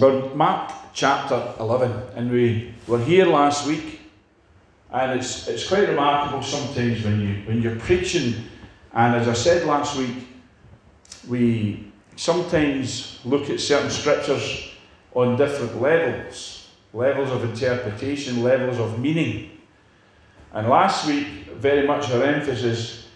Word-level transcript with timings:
We're 0.00 0.34
Mark 0.34 0.72
chapter 0.94 1.52
11, 1.60 1.92
and 2.16 2.30
we 2.30 2.72
were 2.86 2.98
here 2.98 3.26
last 3.26 3.66
week, 3.66 4.00
and 4.90 5.20
it's, 5.20 5.46
it's 5.46 5.68
quite 5.68 5.90
remarkable 5.90 6.42
sometimes 6.42 7.04
when, 7.04 7.20
you, 7.20 7.34
when 7.44 7.60
you're 7.60 7.76
preaching, 7.76 8.46
and 8.94 9.14
as 9.14 9.28
I 9.28 9.34
said 9.34 9.66
last 9.66 9.98
week, 9.98 10.26
we 11.28 11.92
sometimes 12.16 13.20
look 13.26 13.50
at 13.50 13.60
certain 13.60 13.90
scriptures 13.90 14.70
on 15.12 15.36
different 15.36 15.82
levels 15.82 16.70
levels 16.94 17.30
of 17.30 17.44
interpretation, 17.44 18.42
levels 18.42 18.78
of 18.78 18.98
meaning. 18.98 19.50
And 20.54 20.70
last 20.70 21.06
week, 21.06 21.26
very 21.58 21.86
much 21.86 22.10
our 22.10 22.22
emphasis 22.22 23.08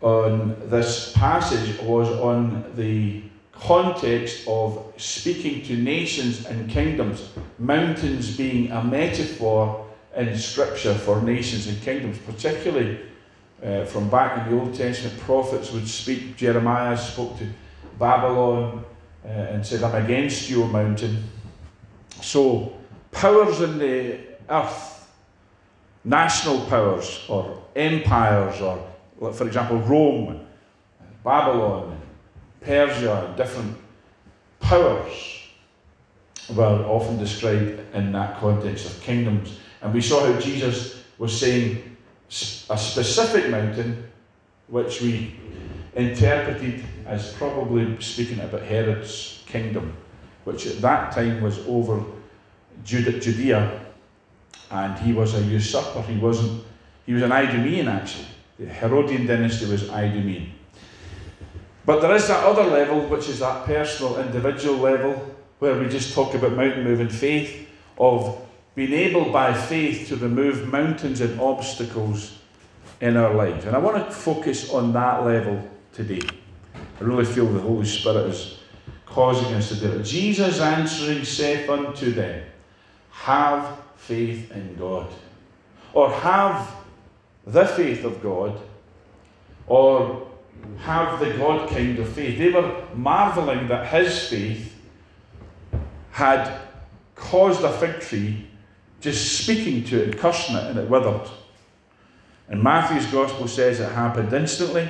on 0.00 0.56
this 0.70 1.12
passage 1.12 1.78
was 1.80 2.08
on 2.08 2.72
the 2.76 3.22
context 3.66 4.46
of 4.48 4.92
speaking 4.96 5.62
to 5.62 5.76
nations 5.76 6.46
and 6.46 6.68
kingdoms, 6.68 7.30
mountains 7.58 8.36
being 8.36 8.70
a 8.72 8.82
metaphor 8.82 9.86
in 10.16 10.36
Scripture 10.36 10.94
for 10.94 11.22
nations 11.22 11.68
and 11.68 11.80
kingdoms, 11.82 12.18
particularly 12.18 12.98
uh, 13.62 13.84
from 13.84 14.08
back 14.10 14.46
in 14.46 14.52
the 14.52 14.60
Old 14.60 14.74
Testament. 14.74 15.18
Prophets 15.20 15.72
would 15.72 15.88
speak, 15.88 16.36
Jeremiah 16.36 16.96
spoke 16.96 17.38
to 17.38 17.46
Babylon 17.98 18.84
uh, 19.24 19.28
and 19.28 19.64
said, 19.64 19.82
I'm 19.82 20.04
against 20.04 20.50
you, 20.50 20.66
mountain. 20.66 21.22
So, 22.20 22.76
powers 23.12 23.60
in 23.60 23.78
the 23.78 24.18
earth, 24.50 25.08
national 26.04 26.66
powers 26.66 27.24
or 27.28 27.62
empires, 27.76 28.60
or 28.60 29.32
for 29.32 29.46
example, 29.46 29.78
Rome, 29.78 30.46
Babylon, 31.22 32.01
Persia, 32.64 33.34
different 33.36 33.76
powers 34.60 35.40
were 36.54 36.84
often 36.86 37.18
described 37.18 37.80
in 37.94 38.12
that 38.12 38.38
context 38.38 38.86
of 38.86 39.00
kingdoms. 39.02 39.58
And 39.80 39.92
we 39.92 40.00
saw 40.00 40.24
how 40.24 40.38
Jesus 40.40 41.02
was 41.18 41.38
saying 41.38 41.96
a 42.70 42.78
specific 42.78 43.50
mountain, 43.50 44.10
which 44.68 45.00
we 45.00 45.34
interpreted 45.94 46.82
as 47.06 47.32
probably 47.34 48.00
speaking 48.00 48.40
about 48.40 48.62
Herod's 48.62 49.42
kingdom, 49.46 49.94
which 50.44 50.66
at 50.66 50.80
that 50.80 51.12
time 51.12 51.42
was 51.42 51.58
over 51.66 52.02
Judea, 52.84 53.80
and 54.70 54.98
he 55.00 55.12
was 55.12 55.34
a 55.34 55.42
usurper. 55.42 56.02
He 56.02 56.18
wasn't. 56.18 56.64
He 57.04 57.12
was 57.12 57.22
an 57.22 57.32
Idumean 57.32 57.88
actually. 57.88 58.26
The 58.58 58.66
Herodian 58.66 59.26
dynasty 59.26 59.66
was 59.66 59.90
Idumean. 59.90 60.52
But 61.84 62.00
there 62.00 62.14
is 62.14 62.28
that 62.28 62.44
other 62.44 62.64
level, 62.64 63.00
which 63.08 63.28
is 63.28 63.40
that 63.40 63.64
personal, 63.64 64.20
individual 64.20 64.78
level, 64.78 65.34
where 65.58 65.78
we 65.78 65.88
just 65.88 66.14
talk 66.14 66.34
about 66.34 66.52
mountain 66.52 66.84
moving 66.84 67.08
faith, 67.08 67.68
of 67.98 68.40
being 68.74 68.92
able 68.92 69.30
by 69.30 69.52
faith 69.52 70.08
to 70.08 70.16
remove 70.16 70.68
mountains 70.68 71.20
and 71.20 71.40
obstacles 71.40 72.38
in 73.00 73.16
our 73.16 73.34
lives. 73.34 73.64
And 73.64 73.76
I 73.76 73.78
want 73.78 73.96
to 73.96 74.14
focus 74.14 74.70
on 74.70 74.92
that 74.92 75.24
level 75.24 75.68
today. 75.92 76.20
I 76.74 77.04
really 77.04 77.24
feel 77.24 77.46
the 77.46 77.60
Holy 77.60 77.84
Spirit 77.84 78.28
is 78.28 78.58
causing 79.06 79.52
us 79.54 79.68
to 79.68 79.76
do 79.76 79.92
it. 79.92 80.04
Jesus 80.04 80.60
answering 80.60 81.24
saith 81.24 81.68
unto 81.68 82.12
them, 82.12 82.44
Have 83.10 83.78
faith 83.96 84.50
in 84.52 84.76
God. 84.76 85.08
Or 85.92 86.10
have 86.10 86.74
the 87.46 87.66
faith 87.66 88.04
of 88.04 88.22
God. 88.22 88.58
Or 89.66 90.31
have 90.78 91.20
the 91.20 91.30
God 91.36 91.68
kind 91.68 91.98
of 91.98 92.08
faith. 92.08 92.38
They 92.38 92.50
were 92.50 92.84
marveling 92.94 93.68
that 93.68 93.86
his 93.86 94.28
faith 94.28 94.74
had 96.10 96.60
caused 97.14 97.62
a 97.62 97.72
fig 97.72 98.00
tree 98.00 98.46
just 99.00 99.42
speaking 99.42 99.84
to 99.84 100.02
it 100.02 100.08
and 100.08 100.18
cursing 100.18 100.56
it 100.56 100.64
and 100.64 100.78
it 100.78 100.88
withered. 100.88 101.28
And 102.48 102.62
Matthew's 102.62 103.06
gospel 103.06 103.48
says 103.48 103.80
it 103.80 103.90
happened 103.90 104.32
instantly, 104.32 104.88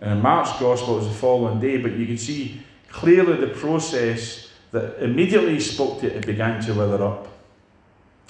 and 0.00 0.12
in 0.12 0.22
Mark's 0.22 0.58
gospel 0.60 0.96
it 0.96 0.98
was 1.00 1.08
the 1.08 1.14
following 1.14 1.60
day, 1.60 1.78
but 1.78 1.92
you 1.92 2.06
can 2.06 2.18
see 2.18 2.60
clearly 2.88 3.36
the 3.36 3.48
process 3.54 4.50
that 4.70 5.02
immediately 5.02 5.54
he 5.54 5.60
spoke 5.60 6.00
to 6.00 6.06
it, 6.06 6.16
it 6.16 6.26
began 6.26 6.62
to 6.62 6.74
wither 6.74 7.02
up. 7.02 7.28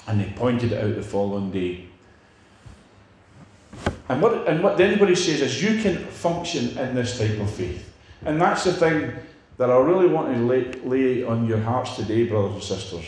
And 0.07 0.21
they 0.21 0.33
pointed 0.37 0.73
it 0.73 0.83
out 0.83 0.95
the 0.95 1.03
following 1.03 1.51
day. 1.51 1.87
And 4.09 4.23
what, 4.23 4.47
and 4.47 4.63
what 4.63 4.81
anybody 4.81 5.15
says 5.15 5.41
is 5.41 5.63
you 5.63 5.83
can 5.83 5.97
function 6.07 6.79
in 6.79 6.95
this 6.95 7.19
type 7.19 7.39
of 7.41 7.51
faith. 7.51 7.93
And 8.25 8.41
that's 8.41 8.65
the 8.65 8.73
thing 8.73 9.13
that 9.57 9.71
I 9.71 9.77
really 9.77 10.07
want 10.07 10.35
to 10.35 10.41
lay, 10.43 10.73
lay 10.85 11.25
on 11.25 11.47
your 11.47 11.61
hearts 11.61 11.97
today, 11.97 12.27
brothers 12.27 12.55
and 12.55 12.63
sisters, 12.63 13.05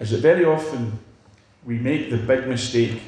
is 0.00 0.10
that 0.10 0.18
very 0.18 0.44
often 0.44 0.98
we 1.64 1.78
make 1.78 2.10
the 2.10 2.16
big 2.16 2.46
mistake 2.46 3.00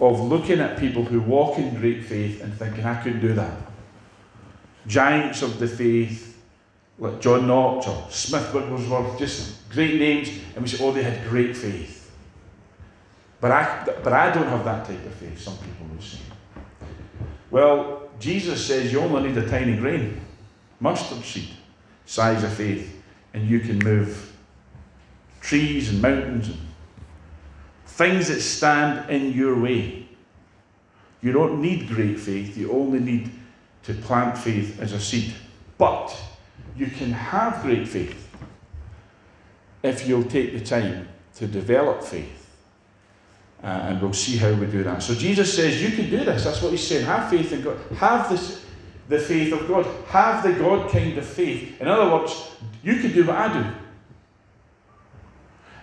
of 0.00 0.20
looking 0.20 0.58
at 0.58 0.78
people 0.78 1.04
who 1.04 1.20
walk 1.20 1.58
in 1.58 1.74
great 1.74 2.04
faith 2.04 2.42
and 2.42 2.52
thinking, 2.54 2.84
I 2.84 3.00
couldn't 3.02 3.20
do 3.20 3.34
that. 3.34 3.54
Giants 4.86 5.42
of 5.42 5.60
the 5.60 5.68
faith, 5.68 6.42
like 6.98 7.20
John 7.20 7.46
Knox 7.46 7.86
or 7.86 8.06
Smith 8.10 8.52
Wigglesworth, 8.52 9.18
just 9.18 9.68
great 9.70 9.98
names, 9.98 10.28
and 10.54 10.64
we 10.64 10.68
say, 10.68 10.84
oh, 10.84 10.90
they 10.90 11.04
had 11.04 11.28
great 11.28 11.56
faith. 11.56 12.01
But 13.42 13.50
I, 13.50 13.84
but 14.04 14.12
I 14.12 14.32
don't 14.32 14.46
have 14.46 14.64
that 14.64 14.86
type 14.86 15.04
of 15.04 15.14
faith, 15.14 15.40
some 15.40 15.56
people 15.56 15.84
would 15.90 16.00
say. 16.00 16.20
Well, 17.50 18.08
Jesus 18.20 18.64
says 18.64 18.92
you 18.92 19.00
only 19.00 19.30
need 19.30 19.36
a 19.36 19.48
tiny 19.48 19.76
grain, 19.76 20.20
mustard 20.78 21.24
seed 21.24 21.48
size 22.06 22.44
of 22.44 22.52
faith, 22.52 23.02
and 23.34 23.48
you 23.48 23.58
can 23.58 23.80
move 23.80 24.32
trees 25.40 25.90
and 25.90 26.00
mountains 26.00 26.50
and 26.50 26.58
things 27.84 28.28
that 28.28 28.40
stand 28.40 29.10
in 29.10 29.32
your 29.32 29.58
way. 29.58 30.06
You 31.20 31.32
don't 31.32 31.60
need 31.60 31.88
great 31.88 32.20
faith, 32.20 32.56
you 32.56 32.70
only 32.70 33.00
need 33.00 33.28
to 33.82 33.92
plant 33.92 34.38
faith 34.38 34.80
as 34.80 34.92
a 34.92 35.00
seed. 35.00 35.34
But 35.78 36.16
you 36.76 36.86
can 36.86 37.10
have 37.10 37.60
great 37.62 37.88
faith 37.88 38.28
if 39.82 40.06
you'll 40.06 40.22
take 40.22 40.52
the 40.52 40.64
time 40.64 41.08
to 41.34 41.48
develop 41.48 42.04
faith 42.04 42.41
uh, 43.62 43.66
and 43.66 44.02
we'll 44.02 44.12
see 44.12 44.36
how 44.36 44.52
we 44.52 44.66
do 44.66 44.82
that. 44.82 45.02
So 45.02 45.14
Jesus 45.14 45.54
says, 45.54 45.82
You 45.82 45.96
can 45.96 46.10
do 46.10 46.24
this. 46.24 46.44
That's 46.44 46.60
what 46.60 46.72
he's 46.72 46.86
saying. 46.86 47.06
Have 47.06 47.30
faith 47.30 47.52
in 47.52 47.62
God. 47.62 47.78
Have 47.96 48.28
this, 48.28 48.64
the 49.08 49.18
faith 49.18 49.52
of 49.52 49.68
God. 49.68 49.86
Have 50.08 50.42
the 50.42 50.52
God 50.52 50.90
kind 50.90 51.16
of 51.16 51.24
faith. 51.24 51.80
In 51.80 51.86
other 51.86 52.10
words, 52.10 52.50
you 52.82 52.96
can 52.96 53.12
do 53.12 53.24
what 53.24 53.36
I 53.36 53.62
do. 53.62 53.70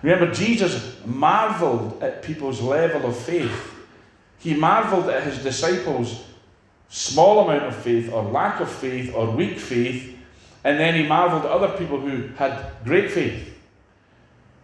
Remember, 0.02 0.34
Jesus 0.34 0.98
marveled 1.06 2.02
at 2.02 2.22
people's 2.24 2.62
level 2.62 3.10
of 3.10 3.18
faith. 3.18 3.76
He 4.40 4.54
marveled 4.54 5.10
at 5.10 5.24
his 5.24 5.44
disciples' 5.44 6.24
small 6.90 7.48
amount 7.48 7.64
of 7.66 7.76
faith, 7.76 8.12
or 8.12 8.24
lack 8.24 8.62
of 8.62 8.70
faith, 8.70 9.14
or 9.14 9.30
weak 9.30 9.60
faith, 9.60 10.18
and 10.64 10.80
then 10.80 10.96
he 10.96 11.06
marveled 11.06 11.46
at 11.46 11.52
other 11.52 11.78
people 11.78 12.00
who 12.00 12.28
had 12.36 12.72
great 12.84 13.12
faith. 13.12 13.59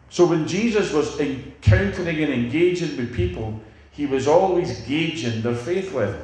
So 0.09 0.25
when 0.25 0.47
Jesus 0.47 0.93
was 0.93 1.19
encountering 1.19 2.23
and 2.23 2.33
engaging 2.33 2.95
with 2.97 3.13
people, 3.13 3.59
he 3.91 4.05
was 4.05 4.27
always 4.27 4.81
gauging 4.81 5.41
their 5.41 5.55
faith 5.55 5.93
level. 5.93 6.21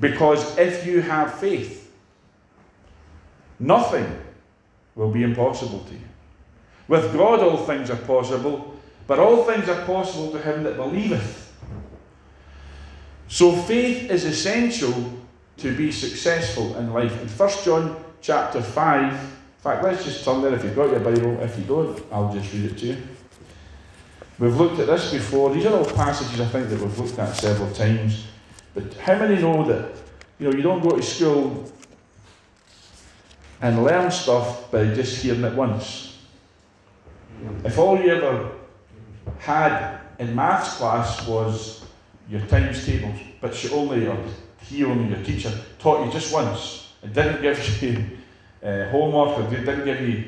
Because 0.00 0.56
if 0.58 0.86
you 0.86 1.00
have 1.00 1.34
faith, 1.38 1.92
nothing 3.58 4.06
will 4.94 5.10
be 5.10 5.22
impossible 5.22 5.80
to 5.80 5.94
you. 5.94 6.00
With 6.88 7.12
God, 7.14 7.40
all 7.40 7.56
things 7.56 7.90
are 7.90 7.96
possible, 7.96 8.74
but 9.06 9.18
all 9.18 9.44
things 9.44 9.68
are 9.68 9.84
possible 9.84 10.30
to 10.32 10.38
him 10.38 10.62
that 10.64 10.76
believeth. 10.76 11.52
So 13.28 13.52
faith 13.52 14.10
is 14.10 14.24
essential 14.24 15.12
to 15.58 15.76
be 15.76 15.90
successful 15.90 16.76
in 16.76 16.92
life. 16.92 17.20
In 17.22 17.28
1 17.28 17.50
John 17.64 18.04
chapter 18.20 18.60
5, 18.60 19.33
fact, 19.64 19.82
let's 19.82 20.04
just 20.04 20.22
turn 20.22 20.42
there 20.42 20.52
if 20.52 20.62
you've 20.62 20.76
got 20.76 20.90
your 20.90 21.00
Bible. 21.00 21.40
If 21.40 21.56
you 21.58 21.64
don't, 21.64 21.98
I'll 22.12 22.30
just 22.30 22.52
read 22.52 22.66
it 22.66 22.78
to 22.78 22.86
you. 22.86 22.96
We've 24.38 24.54
looked 24.54 24.78
at 24.78 24.86
this 24.86 25.10
before. 25.10 25.54
These 25.54 25.64
are 25.64 25.78
all 25.78 25.86
passages 25.86 26.38
I 26.38 26.44
think 26.46 26.68
that 26.68 26.78
we've 26.78 26.98
looked 26.98 27.18
at 27.18 27.34
several 27.34 27.72
times. 27.72 28.26
But 28.74 28.92
how 28.94 29.18
many 29.18 29.40
know 29.40 29.64
that 29.66 29.96
you 30.38 30.50
know 30.50 30.54
you 30.54 30.62
don't 30.62 30.82
go 30.82 30.90
to 30.90 31.02
school 31.02 31.72
and 33.62 33.82
learn 33.82 34.10
stuff 34.10 34.70
by 34.70 34.92
just 34.92 35.22
hearing 35.22 35.44
it 35.44 35.54
once? 35.54 36.18
If 37.64 37.78
all 37.78 37.98
you 37.98 38.10
ever 38.10 38.50
had 39.38 40.00
in 40.18 40.34
maths 40.34 40.76
class 40.76 41.26
was 41.26 41.86
your 42.28 42.42
times 42.48 42.84
tables, 42.84 43.18
but 43.40 43.64
you 43.64 43.70
only 43.70 44.06
or 44.08 44.18
he 44.60 44.84
only 44.84 45.08
your 45.08 45.24
teacher 45.24 45.52
taught 45.78 46.04
you 46.04 46.12
just 46.12 46.34
once 46.34 46.92
and 47.02 47.14
didn't 47.14 47.40
give 47.40 47.82
you 47.82 48.04
uh, 48.64 48.88
homework 48.88 49.38
or 49.38 49.50
didn't 49.50 49.84
give 49.84 50.00
you, 50.00 50.24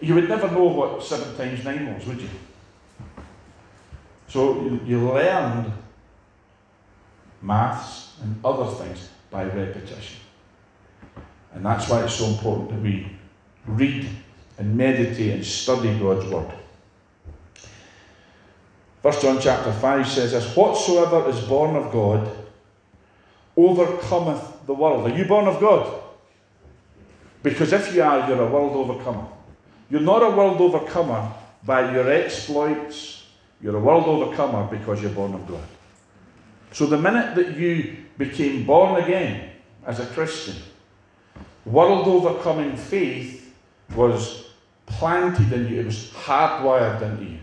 you 0.00 0.14
would 0.14 0.28
never 0.28 0.50
know 0.50 0.64
what 0.64 1.04
7 1.04 1.36
times 1.36 1.64
9 1.64 1.94
was, 1.94 2.06
would 2.06 2.20
you? 2.20 2.28
So 4.28 4.62
you, 4.62 4.80
you 4.86 5.12
learned 5.12 5.70
maths 7.42 8.14
and 8.22 8.34
other 8.44 8.70
things 8.76 9.10
by 9.30 9.44
repetition. 9.44 10.20
And 11.54 11.64
that's 11.64 11.88
why 11.88 12.02
it's 12.02 12.14
so 12.14 12.26
important 12.26 12.70
that 12.70 12.80
we 12.80 13.14
read 13.66 14.08
and 14.58 14.76
meditate 14.76 15.34
and 15.34 15.44
study 15.44 15.98
God's 15.98 16.26
Word. 16.26 16.50
1 19.02 19.20
John 19.20 19.38
chapter 19.40 19.72
5 19.72 20.08
says 20.08 20.32
this 20.32 20.56
Whatsoever 20.56 21.28
is 21.28 21.40
born 21.40 21.76
of 21.76 21.92
God 21.92 22.30
overcometh 23.56 24.64
the 24.66 24.74
world. 24.74 25.10
Are 25.10 25.16
you 25.16 25.24
born 25.24 25.46
of 25.46 25.60
God? 25.60 26.01
Because 27.42 27.72
if 27.72 27.94
you 27.94 28.02
are, 28.02 28.28
you're 28.28 28.42
a 28.42 28.48
world 28.48 28.72
overcomer. 28.72 29.26
You're 29.90 30.00
not 30.00 30.22
a 30.22 30.30
world 30.30 30.60
overcomer 30.60 31.32
by 31.64 31.92
your 31.92 32.10
exploits, 32.10 33.26
you're 33.60 33.76
a 33.76 33.80
world 33.80 34.04
overcomer 34.04 34.66
because 34.68 35.00
you're 35.00 35.10
born 35.10 35.34
of 35.34 35.46
God. 35.46 35.62
So 36.72 36.86
the 36.86 36.98
minute 36.98 37.34
that 37.36 37.56
you 37.56 37.96
became 38.18 38.64
born 38.64 39.02
again 39.02 39.50
as 39.86 40.00
a 40.00 40.06
Christian, 40.06 40.56
world 41.64 42.08
overcoming 42.08 42.76
faith 42.76 43.54
was 43.94 44.50
planted 44.86 45.52
in 45.52 45.68
you, 45.68 45.80
it 45.80 45.86
was 45.86 46.10
hardwired 46.10 47.02
into 47.02 47.24
you. 47.24 47.38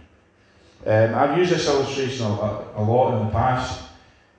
Um, 0.86 1.16
I've 1.16 1.38
used 1.38 1.52
this 1.52 1.68
illustration 1.68 2.26
a, 2.26 2.66
a, 2.76 2.84
lot 2.84 3.20
in 3.20 3.26
the 3.26 3.32
past. 3.32 3.89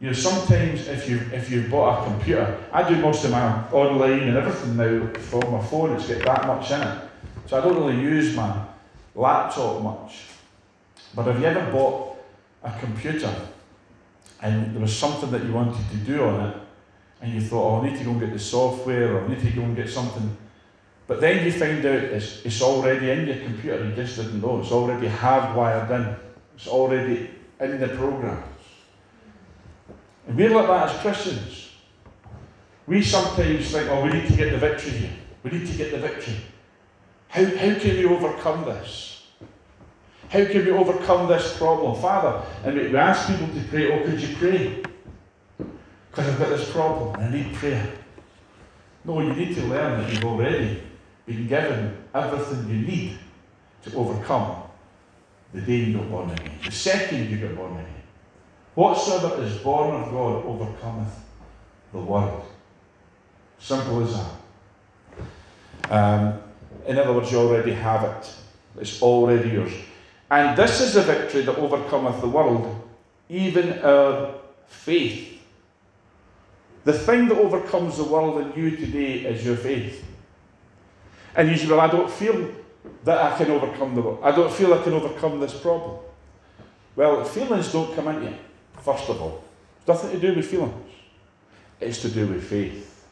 You 0.01 0.07
know, 0.07 0.13
sometimes 0.15 0.89
if 0.89 1.09
you 1.09 1.21
if 1.33 1.51
you've 1.51 1.71
bought 1.71 2.03
a 2.03 2.11
computer, 2.11 2.59
I 2.73 2.89
do 2.89 2.97
most 2.97 3.25
of 3.25 3.33
my 3.33 3.69
online 3.71 4.29
and 4.29 4.37
everything 4.37 4.77
now 4.77 5.13
from 5.15 5.53
my 5.53 5.63
phone. 5.63 5.93
It's 5.93 6.09
got 6.09 6.25
that 6.25 6.47
much 6.47 6.71
in 6.71 6.81
it, 6.81 6.99
so 7.47 7.59
I 7.59 7.61
don't 7.61 7.77
really 7.77 8.01
use 8.01 8.35
my 8.35 8.65
laptop 9.15 9.83
much. 9.83 10.23
But 11.15 11.27
have 11.27 11.39
you 11.39 11.47
ever 11.47 11.71
bought 11.71 12.17
a 12.63 12.73
computer 12.79 13.35
and 14.43 14.75
there 14.75 14.81
was 14.81 14.97
something 14.97 15.31
that 15.31 15.45
you 15.45 15.53
wanted 15.53 15.87
to 15.91 15.97
do 15.97 16.25
on 16.25 16.49
it, 16.49 16.57
and 17.21 17.35
you 17.35 17.41
thought, 17.41 17.81
oh, 17.81 17.81
I 17.83 17.91
need 17.91 17.99
to 17.99 18.05
go 18.05 18.13
and 18.13 18.21
get 18.21 18.33
the 18.33 18.39
software, 18.39 19.15
or 19.15 19.25
I 19.25 19.29
need 19.29 19.41
to 19.41 19.51
go 19.51 19.63
and 19.63 19.77
get 19.77 19.91
something. 19.91 20.37
But 21.07 21.21
then 21.21 21.45
you 21.45 21.53
find 21.53 21.85
out 21.85 21.95
it's, 21.95 22.45
it's 22.45 22.63
already 22.63 23.11
in 23.11 23.27
your 23.27 23.37
computer, 23.37 23.85
you 23.85 23.95
just 23.95 24.17
didn't 24.17 24.41
know. 24.41 24.61
It's 24.61 24.73
already 24.73 25.09
hardwired 25.09 25.91
in, 25.91 26.17
it's 26.55 26.69
already 26.69 27.31
in 27.61 27.81
the 27.81 27.89
programs. 27.89 28.60
And 30.31 30.39
we're 30.39 30.51
like 30.51 30.69
that 30.69 30.95
as 30.95 31.01
Christians. 31.01 31.71
We 32.87 33.03
sometimes 33.03 33.73
think, 33.73 33.91
oh, 33.91 34.05
we 34.05 34.13
need 34.13 34.29
to 34.29 34.37
get 34.37 34.53
the 34.53 34.59
victory 34.59 34.93
here. 34.93 35.11
We 35.43 35.51
need 35.51 35.67
to 35.67 35.77
get 35.77 35.91
the 35.91 35.99
victory. 35.99 36.37
How, 37.27 37.45
how 37.47 37.75
can 37.75 37.97
we 37.97 38.07
overcome 38.07 38.65
this? 38.65 39.27
How 40.29 40.45
can 40.45 40.65
we 40.65 40.71
overcome 40.71 41.27
this 41.27 41.59
problem? 41.59 42.01
Father, 42.01 42.47
and 42.63 42.77
we 42.77 42.97
ask 42.97 43.27
people 43.27 43.49
to 43.49 43.69
pray, 43.71 43.91
oh, 43.91 44.05
could 44.05 44.21
you 44.21 44.37
pray? 44.37 44.83
Because 46.11 46.29
I've 46.29 46.39
got 46.39 46.51
this 46.51 46.71
problem 46.71 47.17
and 47.17 47.25
I 47.25 47.31
need 47.37 47.53
prayer. 47.55 47.93
No, 49.05 49.21
you 49.23 49.33
need 49.33 49.57
to 49.57 49.63
learn 49.63 50.01
that 50.01 50.13
you've 50.13 50.25
already 50.25 50.81
been 51.27 51.49
given 51.49 51.97
everything 52.15 52.69
you 52.69 52.87
need 52.87 53.19
to 53.83 53.97
overcome 53.97 54.63
the 55.53 55.61
day 55.61 55.75
you 55.75 55.99
got 55.99 56.09
born 56.09 56.31
again, 56.31 56.57
the 56.65 56.71
second 56.71 57.29
you 57.29 57.49
got 57.49 57.57
born 57.57 57.73
again. 57.73 58.01
Whatsoever 58.75 59.43
is 59.43 59.57
born 59.59 60.03
of 60.03 60.11
God 60.11 60.45
overcometh 60.45 61.13
the 61.93 61.99
world. 61.99 62.45
Simple 63.59 64.05
as 64.05 64.15
that. 64.15 65.93
Um, 65.93 66.41
in 66.87 66.99
other 66.99 67.13
words, 67.13 67.31
you 67.33 67.39
already 67.39 67.73
have 67.73 68.05
it. 68.05 68.35
It's 68.81 69.03
already 69.03 69.51
yours. 69.51 69.73
And 70.31 70.57
this 70.57 70.81
is 70.81 70.95
the 70.95 71.03
victory 71.03 71.43
that 71.43 71.57
overcometh 71.57 72.21
the 72.21 72.29
world, 72.29 72.89
even 73.29 73.81
our 73.81 74.35
faith. 74.67 75.41
The 76.85 76.93
thing 76.93 77.29
that 77.29 77.37
overcomes 77.37 77.97
the 77.97 78.05
world 78.05 78.41
in 78.41 78.61
you 78.61 78.77
today 78.77 79.25
is 79.27 79.45
your 79.45 79.57
faith. 79.57 80.05
And 81.35 81.49
you 81.49 81.57
say, 81.57 81.67
Well, 81.69 81.81
I 81.81 81.89
don't 81.89 82.11
feel 82.11 82.51
that 83.05 83.33
I 83.33 83.37
can 83.37 83.51
overcome 83.51 83.95
the 83.95 84.03
world. 84.03 84.21
I 84.23 84.31
don't 84.31 84.53
feel 84.53 84.73
I 84.73 84.83
can 84.83 84.93
overcome 84.93 85.41
this 85.41 85.55
problem. 85.55 85.99
Well, 86.97 87.25
feelings 87.25 87.73
don't 87.73 87.95
come 87.95 88.09
into 88.09 88.31
you, 88.31 88.37
first 88.83 89.09
of 89.09 89.21
all. 89.21 89.45
It's 89.79 89.89
nothing 89.89 90.13
to 90.13 90.21
do 90.21 90.35
with 90.35 90.47
feelings, 90.47 90.93
it's 91.81 92.03
to 92.03 92.09
do 92.09 92.27
with 92.27 92.45
faith. 92.45 93.07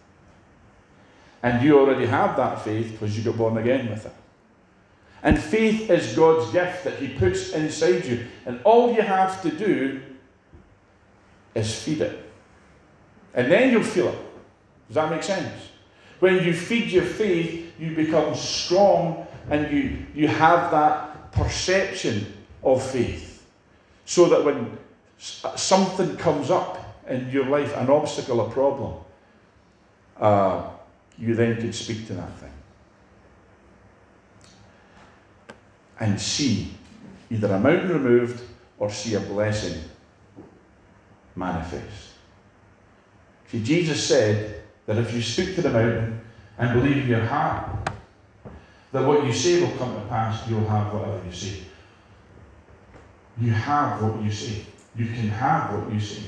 And 1.43 1.63
you 1.63 1.79
already 1.79 2.07
have 2.07 2.37
that 2.37 2.63
faith 2.63 2.93
because 2.93 3.17
you 3.17 3.23
got 3.23 3.39
born 3.39 3.57
again 3.59 3.89
with 3.89 4.07
it. 4.07 4.13
And 5.23 5.39
faith 5.39 5.91
is 5.91 6.15
God's 6.17 6.51
gift 6.53 6.85
that 6.85 6.99
He 6.99 7.09
puts 7.09 7.53
inside 7.53 8.05
you. 8.05 8.27
And 8.45 8.61
all 8.65 8.93
you 8.93 9.03
have 9.03 9.41
to 9.43 9.51
do 9.51 10.01
is 11.55 11.83
feed 11.83 12.01
it. 12.01 12.25
And 13.35 13.51
then 13.51 13.71
you'll 13.71 13.83
feel 13.83 14.09
it. 14.09 14.19
Does 14.89 14.95
that 14.97 15.11
make 15.11 15.23
sense? 15.23 15.69
When 16.19 16.45
you 16.45 16.53
feed 16.53 16.91
your 16.91 17.05
faith, 17.05 17.73
you 17.79 17.95
become 17.95 18.35
strong 18.35 19.27
and 19.51 19.71
you, 19.73 19.99
you 20.15 20.29
have 20.29 20.71
that 20.73 21.33
perception 21.33 22.33
of 22.63 22.83
faith. 22.83 23.47
So 24.05 24.29
that 24.29 24.45
when 24.45 24.77
something 25.19 26.17
comes 26.17 26.51
up 26.51 27.03
in 27.09 27.31
your 27.31 27.47
life, 27.47 27.77
an 27.77 27.91
obstacle, 27.91 28.41
a 28.41 28.51
problem, 28.51 28.95
uh, 30.19 30.71
you 31.19 31.35
then 31.35 31.57
can 31.57 31.73
speak 31.73 32.07
to 32.07 32.15
that 32.15 32.33
thing. 32.39 32.53
And 36.01 36.21
see 36.21 36.73
either 37.31 37.49
a 37.49 37.59
mountain 37.59 37.89
removed 37.89 38.43
or 38.79 38.91
see 38.91 39.15
a 39.15 39.21
blessing 39.21 39.83
manifest. 41.35 42.13
See, 43.51 43.63
Jesus 43.63 44.07
said 44.07 44.63
that 44.87 44.99
if 44.99 45.13
you 45.13 45.23
speak 45.23 45.55
to 45.57 45.63
the 45.63 45.71
mountain 45.71 46.21
and 46.59 46.81
believe 46.81 47.05
in 47.05 47.09
your 47.09 47.25
heart 47.25 47.91
that 48.93 49.07
what 49.07 49.25
you 49.25 49.33
say 49.33 49.61
will 49.61 49.77
come 49.77 49.95
to 49.95 50.01
pass, 50.09 50.49
you'll 50.49 50.67
have 50.67 50.93
whatever 50.93 51.21
you 51.25 51.33
say. 51.33 51.61
You 53.41 53.53
have 53.53 54.03
what 54.03 54.23
you 54.23 54.31
say. 54.31 54.65
You 54.97 55.07
can 55.07 55.29
have 55.29 55.73
what 55.75 55.93
you 55.93 56.01
say. 56.01 56.23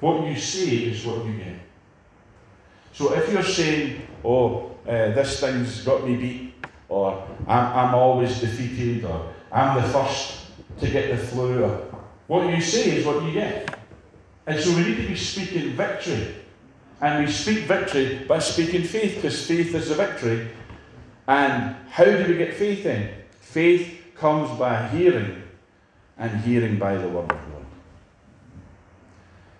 What 0.00 0.26
you 0.26 0.36
say 0.36 0.68
is 0.68 1.04
what 1.04 1.24
you 1.24 1.34
get. 1.34 1.54
So 2.92 3.14
if 3.14 3.32
you're 3.32 3.42
saying, 3.42 4.02
oh, 4.24 4.76
uh, 4.86 5.12
this 5.12 5.40
thing's 5.40 5.82
got 5.82 6.06
me 6.06 6.16
beat, 6.16 6.54
or 6.88 7.26
I'm, 7.46 7.66
I'm 7.72 7.94
always 7.94 8.40
defeated, 8.40 9.04
or 9.04 9.32
I'm 9.50 9.80
the 9.80 9.88
first 9.88 10.46
to 10.80 10.90
get 10.90 11.10
the 11.10 11.16
flu, 11.16 11.64
or 11.64 11.86
what 12.26 12.54
you 12.54 12.60
say 12.60 12.96
is 12.96 13.06
what 13.06 13.22
you 13.22 13.32
get. 13.32 13.78
And 14.46 14.60
so 14.60 14.74
we 14.74 14.82
need 14.82 14.96
to 14.96 15.08
be 15.08 15.16
speaking 15.16 15.70
victory. 15.72 16.34
And 17.00 17.24
we 17.24 17.30
speak 17.32 17.60
victory 17.60 18.24
by 18.28 18.40
speaking 18.40 18.82
faith, 18.82 19.16
because 19.16 19.46
faith 19.46 19.74
is 19.74 19.88
the 19.88 19.94
victory. 19.94 20.48
And 21.28 21.76
how 21.90 22.04
do 22.04 22.24
we 22.26 22.36
get 22.36 22.54
faith 22.54 22.84
in? 22.84 23.08
Faith 23.40 23.98
comes 24.16 24.56
by 24.58 24.88
hearing, 24.88 25.41
and 26.22 26.40
hearing 26.42 26.78
by 26.78 26.94
the 26.94 27.08
word 27.08 27.24
of 27.24 27.28
God. 27.28 27.66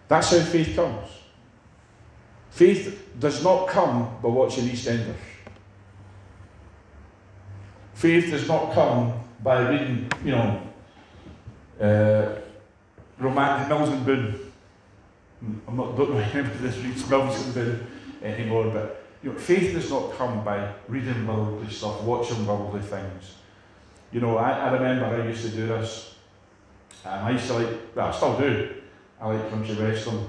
That's 0.06 0.30
how 0.30 0.38
faith 0.38 0.76
comes. 0.76 1.08
Faith 2.50 3.08
does 3.18 3.42
not 3.42 3.66
come 3.66 4.16
by 4.22 4.28
watching 4.28 4.66
EastEnders. 4.66 5.16
Faith 7.94 8.30
does 8.30 8.46
not 8.46 8.72
come 8.72 9.12
by 9.42 9.68
reading, 9.68 10.08
you 10.24 10.30
know, 10.30 10.62
uh, 11.80 12.38
romantic 13.18 13.68
Mills 13.68 13.88
and 13.88 14.06
Boon. 14.06 14.52
I'm 15.66 15.76
not, 15.76 15.96
don't 15.96 16.10
know 16.10 16.18
anybody 16.18 16.80
reads 16.80 17.10
Mills 17.10 17.44
and 17.44 17.54
Boon 17.54 17.86
anymore, 18.22 18.70
but 18.72 19.04
you 19.20 19.32
know, 19.32 19.38
faith 19.38 19.72
does 19.74 19.90
not 19.90 20.12
come 20.16 20.44
by 20.44 20.72
reading 20.86 21.26
worldly 21.26 21.72
stuff, 21.72 22.02
watching 22.02 22.46
worldly 22.46 22.82
things. 22.82 23.34
You 24.12 24.20
know, 24.20 24.36
I, 24.36 24.52
I 24.52 24.72
remember 24.72 25.06
I 25.06 25.26
used 25.26 25.42
to 25.42 25.50
do 25.50 25.66
this. 25.66 26.11
Um, 27.04 27.24
I 27.24 27.30
used 27.32 27.46
to 27.48 27.54
like, 27.54 27.68
well, 27.94 28.08
I 28.08 28.12
still 28.12 28.38
do. 28.38 28.74
I 29.20 29.28
like 29.28 29.50
country 29.50 29.74
western 29.74 30.26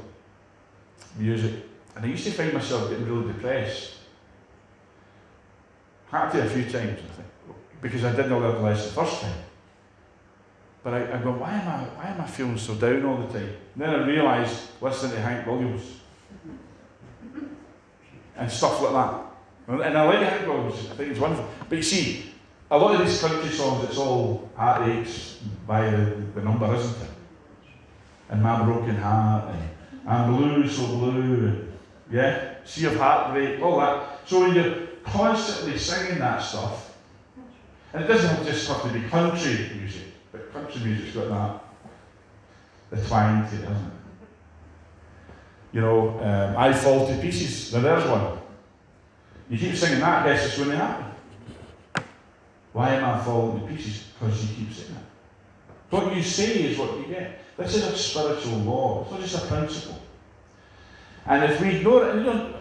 music. 1.18 1.54
And 1.96 2.06
I 2.06 2.08
used 2.08 2.26
to 2.26 2.32
find 2.32 2.54
myself 2.54 2.90
getting 2.90 3.06
really 3.08 3.32
depressed. 3.32 3.96
Happened 6.10 6.44
a 6.44 6.50
few 6.50 6.64
times, 6.64 7.00
I 7.00 7.14
think, 7.14 7.28
because 7.82 8.04
I 8.04 8.12
didn't 8.12 8.30
the 8.30 8.38
lesson 8.38 8.88
the 8.88 9.02
first 9.02 9.22
time. 9.22 9.34
But 10.84 10.94
I, 10.94 11.18
I 11.18 11.24
go, 11.24 11.32
why 11.32 11.52
am 11.54 11.68
I, 11.68 11.84
why 11.96 12.10
am 12.12 12.22
I 12.22 12.28
feeling 12.28 12.58
so 12.58 12.76
down 12.76 13.06
all 13.06 13.18
the 13.18 13.34
time? 13.40 13.56
And 13.74 13.84
then 13.84 13.90
I 13.90 14.06
realised 14.06 14.68
listening 14.82 15.14
to 15.14 15.22
Hank 15.22 15.48
Williams 15.48 16.02
and 18.36 18.52
stuff 18.52 18.82
like 18.82 18.92
that. 18.92 19.86
And 19.86 19.98
I 19.98 20.04
like 20.04 20.20
Hank 20.20 20.48
Williams, 20.48 20.90
I 20.92 20.96
think 20.96 21.12
it's 21.12 21.20
wonderful. 21.20 21.48
But 21.70 21.78
you 21.78 21.84
see, 21.84 22.33
a 22.74 22.78
lot 22.78 23.00
of 23.00 23.06
these 23.06 23.22
country 23.22 23.52
songs, 23.52 23.84
it's 23.88 24.00
all 24.00 24.50
heartaches 24.56 25.40
by 25.68 25.92
the, 25.92 26.06
the 26.34 26.42
number, 26.42 26.74
isn't 26.74 27.04
it? 27.04 27.10
And 28.30 28.42
My 28.42 28.64
Broken 28.64 28.96
Heart, 28.96 29.54
and 29.54 30.10
I'm 30.10 30.36
Blue, 30.36 30.68
So 30.68 30.88
Blue, 30.88 31.48
and 31.48 31.74
yeah, 32.12 32.56
Sea 32.66 32.86
of 32.86 32.96
Heartbreak, 32.96 33.62
all 33.62 33.80
that. 33.80 34.22
So 34.26 34.40
when 34.42 34.56
you're 34.56 34.88
constantly 35.04 35.78
singing 35.78 36.18
that 36.18 36.40
stuff, 36.40 36.98
and 37.94 38.06
it 38.06 38.08
doesn't 38.08 38.44
just 38.44 38.68
have 38.68 38.82
to 38.82 38.90
be 38.90 39.08
country 39.08 39.70
music, 39.78 40.06
but 40.32 40.52
country 40.52 40.82
music's 40.82 41.16
got 41.16 41.30
that, 41.30 41.64
the 42.90 43.08
twang 43.08 43.48
to 43.50 43.56
it, 43.56 43.62
doesn't 43.62 43.76
it? 43.76 43.94
You 45.74 45.82
know, 45.82 46.20
um, 46.22 46.58
I 46.58 46.74
Fall 46.74 47.06
to 47.06 47.16
Pieces, 47.18 47.72
now 47.72 47.82
there's 47.82 48.10
one. 48.10 48.40
You 49.48 49.60
keep 49.60 49.76
singing 49.76 50.00
that, 50.00 50.26
guess 50.26 50.48
it's 50.48 50.58
going 50.58 50.72
to 50.72 50.78
happen. 50.78 51.13
Why 52.74 52.96
am 52.96 53.06
I 53.06 53.24
falling 53.24 53.62
to 53.62 53.68
pieces? 53.68 54.08
Because 54.20 54.44
you 54.44 54.56
keep 54.56 54.74
saying 54.74 54.92
it. 54.92 55.04
What 55.90 56.16
you 56.16 56.24
say 56.24 56.64
is 56.64 56.78
what 56.78 56.98
you 56.98 57.06
get. 57.06 57.40
This 57.56 57.76
is 57.76 57.84
a 57.84 57.98
spiritual 57.98 58.58
law. 58.60 59.04
It's 59.04 59.12
not 59.12 59.22
just 59.22 59.44
a 59.44 59.48
principle. 59.48 60.02
And 61.26 61.44
if 61.52 61.62
we 61.62 61.76
ignore 61.78 62.10
it, 62.10 62.16
you, 62.16 62.24
know, 62.24 62.54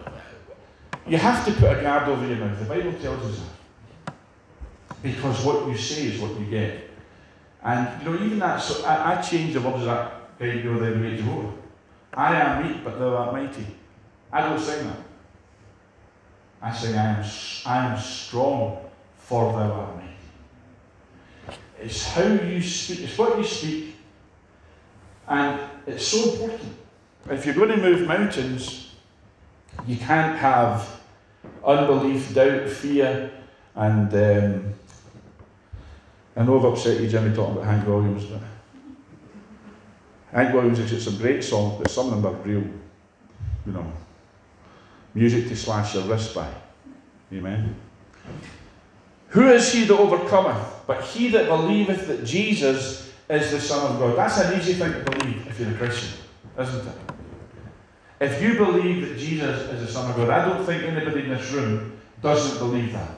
you 1.07 1.17
have 1.17 1.43
to 1.45 1.51
put 1.53 1.79
a 1.79 1.81
guard 1.81 2.07
over 2.07 2.25
your 2.27 2.37
mouth. 2.37 2.59
The 2.59 2.65
Bible 2.65 2.93
tells 2.93 3.25
us 3.25 3.39
that. 4.05 4.13
Because 5.01 5.43
what 5.43 5.67
you 5.67 5.75
say 5.75 6.07
is 6.07 6.21
what 6.21 6.39
you 6.39 6.45
get. 6.45 6.89
And 7.63 8.03
you 8.03 8.09
know, 8.09 8.23
even 8.23 8.39
that, 8.39 8.61
so 8.61 8.85
I, 8.85 9.17
I 9.17 9.21
changed 9.21 9.55
the 9.55 9.61
words 9.61 9.79
of 9.79 9.85
that 9.85 10.39
guy 10.39 10.61
the 10.61 10.75
other 10.75 11.15
Jehovah. 11.15 11.53
I 12.13 12.35
am 12.35 12.67
weak, 12.67 12.83
but 12.83 12.99
thou 12.99 13.15
art 13.15 13.33
mighty. 13.33 13.65
I 14.31 14.41
don't 14.41 14.59
sing 14.59 14.87
that. 14.87 14.97
I 16.61 16.73
say 16.73 16.97
I 16.97 17.19
am, 17.19 17.25
I 17.65 17.85
am 17.87 17.99
strong, 17.99 18.77
for 19.17 19.51
thou 19.53 19.71
art 19.71 19.95
mighty. 19.95 20.02
It's 21.83 22.07
how 22.07 22.23
you 22.23 22.61
speak, 22.61 23.01
it's 23.01 23.17
what 23.17 23.37
you 23.37 23.43
speak, 23.43 23.95
and 25.27 25.59
it's 25.85 26.07
so 26.07 26.31
important. 26.31 26.73
If 27.29 27.45
you're 27.45 27.55
going 27.55 27.69
to 27.69 27.77
move 27.77 28.07
mountains, 28.07 28.95
you 29.85 29.97
can't 29.97 30.37
have 30.37 31.01
unbelief, 31.65 32.33
doubt, 32.33 32.69
fear, 32.69 33.31
and 33.75 34.13
um, 34.13 34.73
I 36.37 36.43
know 36.43 36.57
I've 36.57 36.65
upset 36.65 37.01
you, 37.01 37.09
Jimmy, 37.09 37.35
talking 37.35 37.57
about 37.57 37.65
Hank 37.65 37.85
Williams, 37.85 38.25
but 38.25 38.41
Hank 40.31 40.53
Williams 40.53 40.79
got 40.79 41.01
some 41.01 41.17
great 41.17 41.43
songs, 41.43 41.79
but 41.79 41.91
some 41.91 42.13
of 42.13 42.21
them 42.21 42.25
are 42.25 42.37
real, 42.43 42.63
you 43.65 43.73
know, 43.73 43.91
music 45.13 45.49
to 45.49 45.55
slash 45.55 45.95
your 45.95 46.05
wrist 46.05 46.33
by. 46.33 46.49
Amen. 47.33 47.75
Who 49.29 49.49
is 49.49 49.73
he 49.73 49.83
that 49.83 49.97
overcometh? 49.97 50.72
But 50.85 51.03
he 51.03 51.29
that 51.29 51.47
believeth 51.47 52.07
that 52.07 52.25
Jesus 52.25 53.11
is 53.29 53.51
the 53.51 53.59
Son 53.59 53.91
of 53.91 53.99
God. 53.99 54.17
That's 54.17 54.39
an 54.39 54.59
easy 54.59 54.73
thing 54.73 54.93
to 54.93 54.99
believe 54.99 55.47
if 55.47 55.59
you're 55.59 55.71
a 55.71 55.73
Christian, 55.75 56.19
isn't 56.59 56.87
it? 56.87 56.95
If 58.19 58.41
you 58.41 58.55
believe 58.55 59.07
that 59.07 59.17
Jesus 59.17 59.61
is 59.69 59.85
the 59.85 59.91
Son 59.91 60.09
of 60.09 60.15
God, 60.15 60.29
I 60.29 60.45
don't 60.47 60.65
think 60.65 60.83
anybody 60.83 61.21
in 61.21 61.29
this 61.29 61.51
room 61.51 61.99
doesn't 62.21 62.59
believe 62.59 62.93
that. 62.93 63.09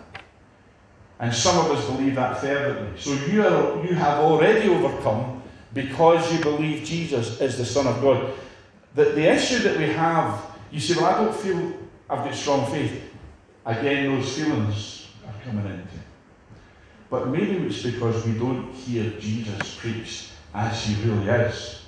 And 1.19 1.33
some 1.33 1.63
of 1.63 1.71
us 1.71 1.85
believe 1.85 2.15
that 2.15 2.39
fervently. 2.39 2.99
So 2.99 3.13
you, 3.27 3.45
are, 3.45 3.85
you 3.85 3.95
have 3.95 4.19
already 4.19 4.69
overcome 4.69 5.41
because 5.73 6.31
you 6.33 6.41
believe 6.41 6.85
Jesus 6.85 7.39
is 7.39 7.57
the 7.57 7.65
Son 7.65 7.87
of 7.87 8.01
God. 8.01 8.33
The, 8.95 9.05
the 9.05 9.31
issue 9.31 9.59
that 9.59 9.77
we 9.77 9.85
have, 9.89 10.41
you 10.71 10.79
say, 10.79 10.95
well, 10.95 11.05
I 11.05 11.23
don't 11.23 11.35
feel 11.35 11.73
I've 12.09 12.25
got 12.25 12.33
strong 12.35 12.69
faith. 12.71 13.01
Again, 13.65 14.15
those 14.15 14.37
feelings 14.37 15.07
are 15.25 15.33
coming 15.43 15.65
into. 15.65 16.04
But 17.15 17.27
maybe 17.29 17.65
it's 17.65 17.83
because 17.83 18.25
we 18.25 18.33
don't 18.33 18.73
hear 18.73 19.09
Jesus 19.19 19.75
preached 19.75 20.31
as 20.53 20.85
he 20.85 21.03
really 21.03 21.29
is 21.29 21.85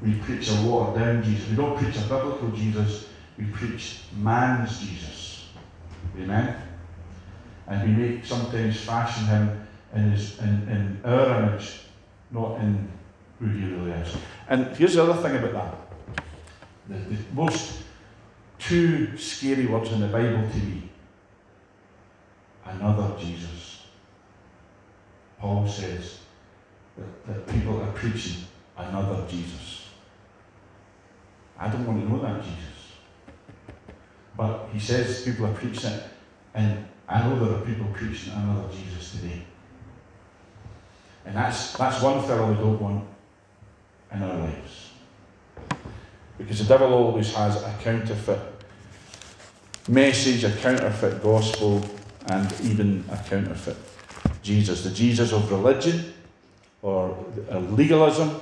we 0.00 0.14
preach 0.14 0.50
a 0.50 0.54
watered 0.62 1.00
down 1.00 1.22
Jesus. 1.22 1.48
We 1.50 1.56
don't 1.56 1.76
preach 1.76 1.96
a 1.96 2.00
biblical 2.00 2.50
Jesus, 2.50 3.08
we 3.36 3.46
preach 3.46 4.00
man's 4.16 4.78
Jesus. 4.80 5.48
Amen? 6.16 6.56
And 7.66 7.82
we 7.82 8.04
make 8.04 8.24
sometimes 8.24 8.80
fashion 8.80 9.26
him 9.26 9.66
in, 9.94 10.10
his, 10.12 10.38
in, 10.38 10.46
in 10.68 11.00
our 11.04 11.42
image, 11.42 11.80
not 12.30 12.60
in 12.60 12.88
who 13.38 13.48
he 13.48 13.66
really 13.66 13.90
is. 13.92 14.16
And 14.48 14.76
here's 14.76 14.94
the 14.94 15.02
other 15.02 15.20
thing 15.20 15.36
about 15.36 15.52
that. 15.52 16.24
The, 16.88 17.14
the 17.14 17.22
most 17.34 17.82
two 18.58 19.16
scary 19.16 19.66
words 19.66 19.92
in 19.92 20.00
the 20.00 20.06
Bible 20.06 20.48
to 20.48 20.56
me 20.58 20.88
another 22.68 23.14
Jesus. 23.18 23.82
Paul 25.38 25.66
says 25.68 26.18
that, 26.96 27.26
that 27.26 27.54
people 27.54 27.80
are 27.82 27.92
preaching 27.92 28.44
another 28.76 29.24
Jesus. 29.28 29.86
I 31.58 31.68
don't 31.68 31.86
want 31.86 32.02
to 32.02 32.12
know 32.12 32.22
that 32.22 32.42
Jesus. 32.42 32.58
But 34.36 34.68
he 34.72 34.78
says 34.78 35.22
people 35.22 35.46
are 35.46 35.54
preaching 35.54 35.90
it, 35.90 36.04
and 36.54 36.86
I 37.08 37.22
know 37.22 37.44
there 37.44 37.58
are 37.58 37.64
people 37.64 37.86
preaching 37.92 38.32
another 38.32 38.68
Jesus 38.70 39.12
today. 39.12 39.42
And 41.26 41.36
that's, 41.36 41.72
that's 41.72 42.00
one 42.02 42.24
fellow 42.26 42.50
we 42.50 42.54
don't 42.54 42.80
want 42.80 43.04
in 44.12 44.22
our 44.22 44.38
lives. 44.38 44.90
Because 46.38 46.60
the 46.60 46.64
devil 46.64 46.92
always 46.92 47.34
has 47.34 47.62
a 47.62 47.74
counterfeit 47.82 48.40
message, 49.88 50.44
a 50.44 50.52
counterfeit 50.52 51.22
gospel, 51.22 51.84
and 52.28 52.52
even 52.62 53.04
a 53.10 53.16
counterfeit 53.16 53.76
Jesus. 54.42 54.84
The 54.84 54.90
Jesus 54.90 55.32
of 55.32 55.50
religion, 55.50 56.12
or 56.82 57.16
legalism, 57.50 58.40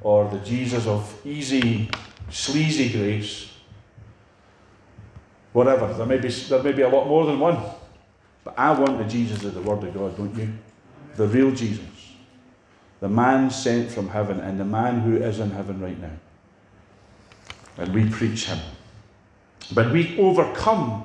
or 0.00 0.28
the 0.28 0.38
Jesus 0.40 0.86
of 0.86 1.20
easy 1.26 1.90
sleazy 2.30 2.90
grace, 2.90 3.50
whatever. 5.52 5.92
There 5.94 6.06
may, 6.06 6.18
be, 6.18 6.28
there 6.28 6.62
may 6.62 6.72
be 6.72 6.82
a 6.82 6.88
lot 6.88 7.06
more 7.06 7.26
than 7.26 7.38
one. 7.38 7.58
But 8.44 8.58
I 8.58 8.70
want 8.72 8.98
the 8.98 9.04
Jesus 9.04 9.44
of 9.44 9.54
the 9.54 9.62
Word 9.62 9.84
of 9.84 9.94
God, 9.94 10.16
don't 10.16 10.34
you? 10.36 10.52
The 11.16 11.26
real 11.26 11.50
Jesus. 11.50 11.84
The 13.00 13.08
man 13.08 13.50
sent 13.50 13.90
from 13.90 14.08
heaven 14.08 14.40
and 14.40 14.58
the 14.58 14.64
man 14.64 15.00
who 15.00 15.16
is 15.16 15.40
in 15.40 15.50
heaven 15.50 15.80
right 15.80 15.98
now. 16.00 16.16
And 17.76 17.94
we 17.94 18.08
preach 18.08 18.46
him. 18.46 18.58
But 19.72 19.92
we 19.92 20.18
overcome 20.18 21.04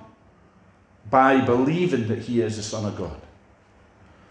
by 1.10 1.41
believing 1.41 2.07
that 2.07 2.19
he 2.19 2.41
is 2.41 2.57
the 2.57 2.63
Son 2.63 2.86
of 2.86 2.95
God. 2.95 3.19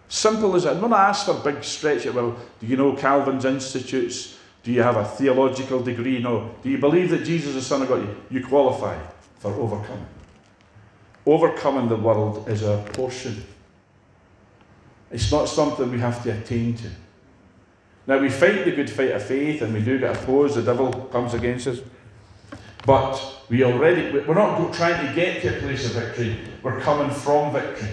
Simple 0.08 0.54
as 0.56 0.64
that. 0.64 0.76
I'm 0.76 0.90
not 0.90 0.92
ask 0.92 1.26
for 1.26 1.32
a 1.32 1.52
big 1.52 1.64
stretch. 1.64 2.04
Well, 2.06 2.36
do 2.60 2.66
you 2.66 2.76
know 2.76 2.94
Calvin's 2.94 3.44
Institutes? 3.44 4.36
Do 4.62 4.70
you 4.70 4.82
have 4.82 4.96
a 4.96 5.04
theological 5.04 5.82
degree? 5.82 6.20
No. 6.20 6.54
Do 6.62 6.70
you 6.70 6.78
believe 6.78 7.10
that 7.10 7.24
Jesus 7.24 7.48
is 7.48 7.54
the 7.54 7.62
Son 7.62 7.82
of 7.82 7.88
God? 7.88 8.16
You 8.30 8.46
qualify 8.46 8.98
for 9.38 9.52
overcoming. 9.54 10.06
Overcoming 11.24 11.88
the 11.88 11.96
world 11.96 12.48
is 12.48 12.62
our 12.62 12.82
portion. 12.90 13.44
It's 15.10 15.30
not 15.30 15.48
something 15.48 15.90
we 15.90 15.98
have 16.00 16.22
to 16.24 16.30
attain 16.30 16.76
to. 16.76 16.90
Now, 18.06 18.18
we 18.18 18.30
fight 18.30 18.64
the 18.64 18.72
good 18.72 18.90
fight 18.90 19.12
of 19.12 19.22
faith 19.22 19.62
and 19.62 19.72
we 19.72 19.80
do 19.80 19.98
get 19.98 20.16
opposed, 20.16 20.56
the 20.56 20.62
devil 20.62 20.90
comes 21.12 21.34
against 21.34 21.68
us. 21.68 21.78
But 22.84 23.44
we 23.48 23.64
already, 23.64 24.10
we're 24.10 24.34
not 24.34 24.72
trying 24.74 25.06
to 25.06 25.14
get 25.14 25.42
to 25.42 25.56
a 25.56 25.60
place 25.60 25.86
of 25.86 25.92
victory, 25.92 26.38
we're 26.62 26.80
coming 26.80 27.14
from 27.14 27.52
victory. 27.52 27.92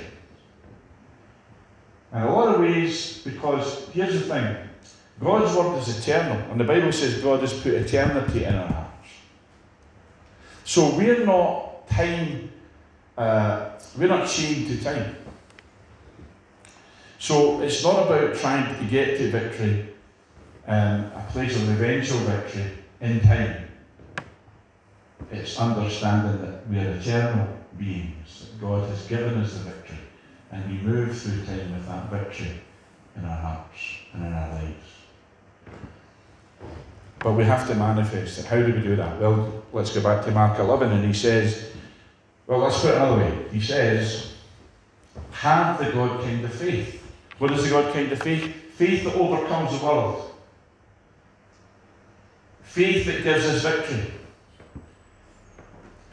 In 2.11 2.21
a 2.21 2.33
lot 2.33 2.55
of 2.55 2.61
ways, 2.61 3.21
because 3.23 3.87
here's 3.89 4.13
the 4.13 4.21
thing 4.21 4.57
God's 5.19 5.55
word 5.55 5.77
is 5.79 5.99
eternal, 5.99 6.37
and 6.51 6.59
the 6.59 6.63
Bible 6.63 6.91
says 6.91 7.21
God 7.21 7.41
has 7.41 7.53
put 7.53 7.73
eternity 7.73 8.45
in 8.45 8.55
our 8.55 8.67
hearts. 8.67 9.07
So 10.63 10.95
we're 10.95 11.25
not 11.25 11.87
time, 11.87 12.51
uh, 13.17 13.71
we're 13.97 14.07
not 14.07 14.27
chained 14.27 14.67
to 14.69 14.83
time. 14.83 15.15
So 17.19 17.61
it's 17.61 17.83
not 17.83 18.07
about 18.07 18.35
trying 18.35 18.75
to 18.77 18.85
get 18.85 19.17
to 19.17 19.29
victory, 19.29 19.89
um, 20.67 21.11
a 21.13 21.27
place 21.31 21.55
of 21.55 21.69
eventual 21.69 22.19
victory 22.19 22.71
in 23.01 23.19
time. 23.19 23.68
It's 25.31 25.59
understanding 25.59 26.41
that 26.41 26.67
we 26.67 26.79
are 26.79 26.91
eternal 26.91 27.47
beings, 27.77 28.49
that 28.49 28.61
God 28.61 28.89
has 28.89 29.05
given 29.07 29.37
us 29.37 29.53
the 29.53 29.71
victory, 29.71 29.97
and 30.51 30.65
we 30.69 30.77
move 30.79 31.17
through 31.17 31.45
time 31.45 31.71
with 31.71 31.87
that 31.87 32.09
victory 32.09 32.59
in 33.15 33.25
our 33.25 33.37
hearts 33.37 33.79
and 34.13 34.25
in 34.25 34.33
our 34.33 34.49
lives. 34.55 34.85
But 37.19 37.33
we 37.33 37.43
have 37.43 37.67
to 37.67 37.75
manifest 37.75 38.39
it. 38.39 38.45
How 38.45 38.57
do 38.57 38.73
we 38.73 38.81
do 38.81 38.95
that? 38.95 39.19
Well, 39.19 39.63
let's 39.73 39.93
go 39.93 40.01
back 40.01 40.23
to 40.25 40.31
Mark 40.31 40.57
11, 40.57 40.91
and 40.91 41.05
he 41.05 41.13
says, 41.13 41.71
well, 42.47 42.59
let's 42.59 42.81
put 42.81 42.91
it 42.91 42.95
another 42.95 43.17
way. 43.17 43.45
He 43.51 43.61
says, 43.61 44.33
have 45.31 45.77
the 45.77 45.91
God 45.91 46.21
kind 46.21 46.43
of 46.43 46.53
faith. 46.53 47.03
What 47.37 47.51
is 47.51 47.63
the 47.63 47.69
God 47.69 47.93
kind 47.93 48.11
of 48.11 48.19
faith? 48.21 48.55
Faith 48.73 49.03
that 49.03 49.15
overcomes 49.15 49.77
the 49.77 49.85
world. 49.85 50.33
Faith 52.63 53.05
that 53.05 53.23
gives 53.23 53.45
us 53.45 53.61
victory. 53.61 54.13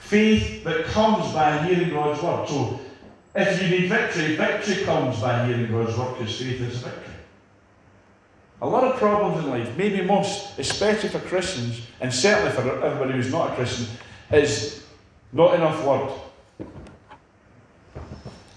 Faith 0.07 0.63
that 0.63 0.85
comes 0.85 1.33
by 1.33 1.59
hearing 1.65 1.91
God's 1.91 2.23
word. 2.23 2.49
So, 2.49 2.81
if 3.35 3.61
you 3.61 3.69
need 3.69 3.89
victory, 3.89 4.37
victory 4.37 4.85
comes 4.85 5.21
by 5.21 5.47
hearing 5.47 5.71
God's 5.71 5.99
word 5.99 6.17
because 6.19 6.39
faith 6.39 6.61
is 6.61 6.79
victory. 6.79 7.15
A 8.63 8.69
lot 8.69 8.85
of 8.85 8.99
problems 8.99 9.45
in 9.45 9.51
life, 9.51 9.77
maybe 9.77 10.03
most, 10.03 10.59
especially 10.59 11.09
for 11.09 11.19
Christians, 11.19 11.83
and 12.01 12.13
certainly 12.13 12.53
for 12.53 12.85
everybody 12.85 13.13
who's 13.13 13.33
not 13.33 13.51
a 13.51 13.55
Christian, 13.57 13.87
is 14.31 14.85
not 15.33 15.55
enough 15.55 15.85
word. 15.85 16.11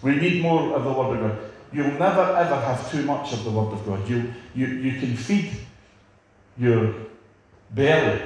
We 0.02 0.16
need 0.16 0.42
more 0.42 0.76
of 0.76 0.84
the 0.84 0.94
Word 0.94 1.18
of 1.18 1.22
God. 1.22 1.52
You'll 1.74 2.00
never 2.00 2.22
ever 2.22 2.56
have 2.56 2.92
too 2.92 3.04
much 3.04 3.34
of 3.34 3.44
the 3.44 3.52
Word 3.52 3.74
of 3.74 3.86
God. 3.86 4.08
You, 4.08 4.34
you, 4.56 4.68
you 4.68 5.00
can 5.00 5.16
feed 5.16 5.52
your 6.58 6.94
belly. 7.72 8.22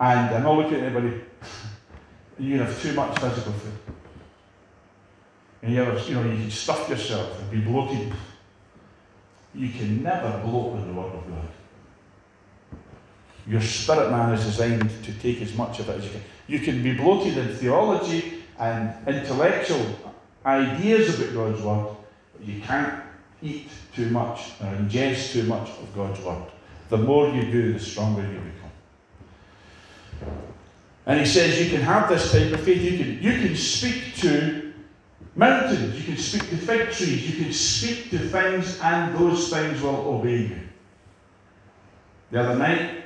And 0.00 0.34
I'm 0.34 0.42
not 0.42 0.56
looking 0.56 0.74
at 0.74 0.84
anybody, 0.84 1.20
you 2.38 2.58
have 2.58 2.80
too 2.80 2.92
much 2.94 3.18
physical 3.18 3.52
food. 3.52 3.72
And 5.62 5.72
you 5.72 5.82
ever, 5.82 5.98
you 6.00 6.14
know, 6.14 6.22
you 6.22 6.36
can 6.36 6.50
stuff 6.50 6.88
yourself 6.88 7.40
and 7.40 7.50
be 7.50 7.60
bloated. 7.60 8.12
You 9.54 9.68
can 9.70 10.02
never 10.02 10.42
bloat 10.44 10.74
with 10.74 10.86
the 10.86 10.92
Word 10.92 11.14
of 11.14 11.26
God. 11.26 11.48
Your 13.46 13.60
spirit 13.60 14.10
man 14.10 14.34
is 14.34 14.44
designed 14.44 14.90
to 15.04 15.12
take 15.14 15.40
as 15.42 15.54
much 15.54 15.80
of 15.80 15.88
it 15.88 15.98
as 15.98 16.04
you 16.04 16.10
can. 16.10 16.22
You 16.48 16.58
can 16.58 16.82
be 16.82 16.94
bloated 16.94 17.38
in 17.38 17.48
theology 17.48 18.42
and 18.58 18.92
intellectual 19.06 19.86
ideas 20.44 21.20
about 21.20 21.34
God's 21.34 21.62
Word, 21.62 21.96
but 22.36 22.46
you 22.46 22.60
can't 22.60 23.02
eat 23.42 23.68
too 23.94 24.10
much 24.10 24.52
or 24.60 24.66
ingest 24.66 25.32
too 25.32 25.44
much 25.44 25.68
of 25.68 25.94
God's 25.94 26.20
Word. 26.20 26.44
The 26.88 26.98
more 26.98 27.28
you 27.28 27.50
do, 27.50 27.72
the 27.72 27.78
stronger 27.78 28.22
you 28.22 28.38
become. 28.38 28.63
And 31.06 31.20
he 31.20 31.26
says 31.26 31.62
you 31.62 31.70
can 31.70 31.82
have 31.82 32.08
this 32.08 32.32
type 32.32 32.52
of 32.52 32.60
faith. 32.60 32.80
You 32.82 32.98
can, 32.98 33.22
you 33.22 33.46
can 33.46 33.56
speak 33.56 34.14
to 34.16 34.72
mountains, 35.34 35.96
you 35.98 36.04
can 36.04 36.16
speak 36.16 36.48
to 36.50 36.56
fig 36.56 36.90
trees, 36.90 37.30
you 37.30 37.44
can 37.44 37.52
speak 37.52 38.10
to 38.10 38.18
things, 38.18 38.80
and 38.80 39.14
those 39.16 39.50
things 39.50 39.82
will 39.82 39.96
obey 39.96 40.38
you. 40.38 40.60
The 42.30 42.40
other 42.40 42.58
night, 42.58 43.04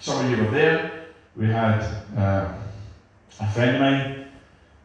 some 0.00 0.24
of 0.24 0.30
you 0.30 0.44
were 0.44 0.50
there, 0.50 1.06
we 1.36 1.46
had 1.46 1.80
uh, 2.16 2.52
a 3.40 3.50
friend 3.52 3.76
of 3.76 3.80
mine 3.80 4.28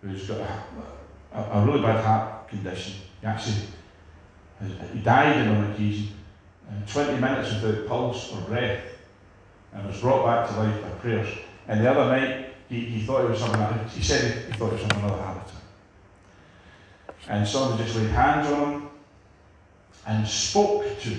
who's 0.01 0.27
got 0.27 0.39
a, 0.39 1.37
a, 1.37 1.61
a, 1.61 1.65
really 1.65 1.81
bad 1.81 2.03
heart 2.03 2.49
condition. 2.49 2.95
He 3.21 3.27
actually 3.27 3.67
he 4.93 4.99
died 4.99 5.47
on 5.47 5.63
one 5.63 5.71
occasion, 5.71 6.09
uh, 6.69 6.91
20 6.91 7.19
minutes 7.19 7.61
without 7.61 7.87
pulse 7.87 8.33
or 8.33 8.41
breath, 8.41 8.83
and 9.73 9.87
was 9.87 9.99
brought 10.01 10.25
back 10.25 10.49
to 10.49 10.61
life 10.61 10.81
by 10.81 10.89
prayers. 10.99 11.29
And 11.67 11.81
the 11.81 11.91
other 11.91 12.05
night, 12.05 12.53
he, 12.69 12.81
he 12.81 13.01
thought 13.05 13.25
it 13.25 13.29
was 13.29 13.39
something, 13.39 13.89
he 13.89 14.01
said 14.03 14.45
he 14.45 14.53
thought 14.53 14.73
it 14.73 14.81
was 14.81 14.83
another 14.83 15.21
heart 15.21 15.37
attack. 15.37 15.61
And 17.29 17.47
somebody 17.47 17.83
just 17.83 17.95
laid 17.95 18.09
hands 18.09 18.51
on 18.51 18.71
him 18.73 18.89
and 20.07 20.27
spoke 20.27 20.99
to 21.01 21.17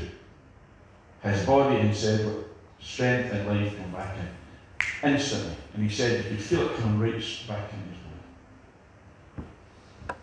his 1.23 1.47
body 1.47 1.77
and 1.77 1.95
said, 1.95 2.45
strength 2.81 3.33
and 3.33 3.49
life 3.49 3.77
come 3.77 3.93
back 3.93 4.17
in 4.19 4.29
instantly. 5.13 5.55
And 5.75 5.89
he 5.89 5.95
said 5.95 6.25
you 6.25 6.31
could 6.31 6.43
feel 6.43 6.69
it 6.69 6.77
coming 6.77 6.99
right 6.99 7.13
back 7.49 7.73
in 7.73 7.79
his 7.79 7.99
body. 10.09 10.19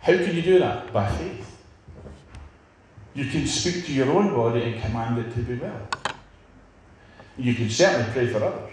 How 0.00 0.24
can 0.24 0.36
you 0.36 0.42
do 0.42 0.58
that? 0.58 0.92
By 0.92 1.10
faith. 1.12 1.50
You 3.14 3.26
can 3.26 3.46
speak 3.46 3.86
to 3.86 3.92
your 3.92 4.10
own 4.10 4.34
body 4.34 4.62
and 4.62 4.82
command 4.82 5.18
it 5.18 5.32
to 5.34 5.40
be 5.40 5.54
well. 5.54 5.88
You 7.38 7.54
can 7.54 7.70
certainly 7.70 8.10
pray 8.12 8.26
for 8.26 8.44
others. 8.44 8.63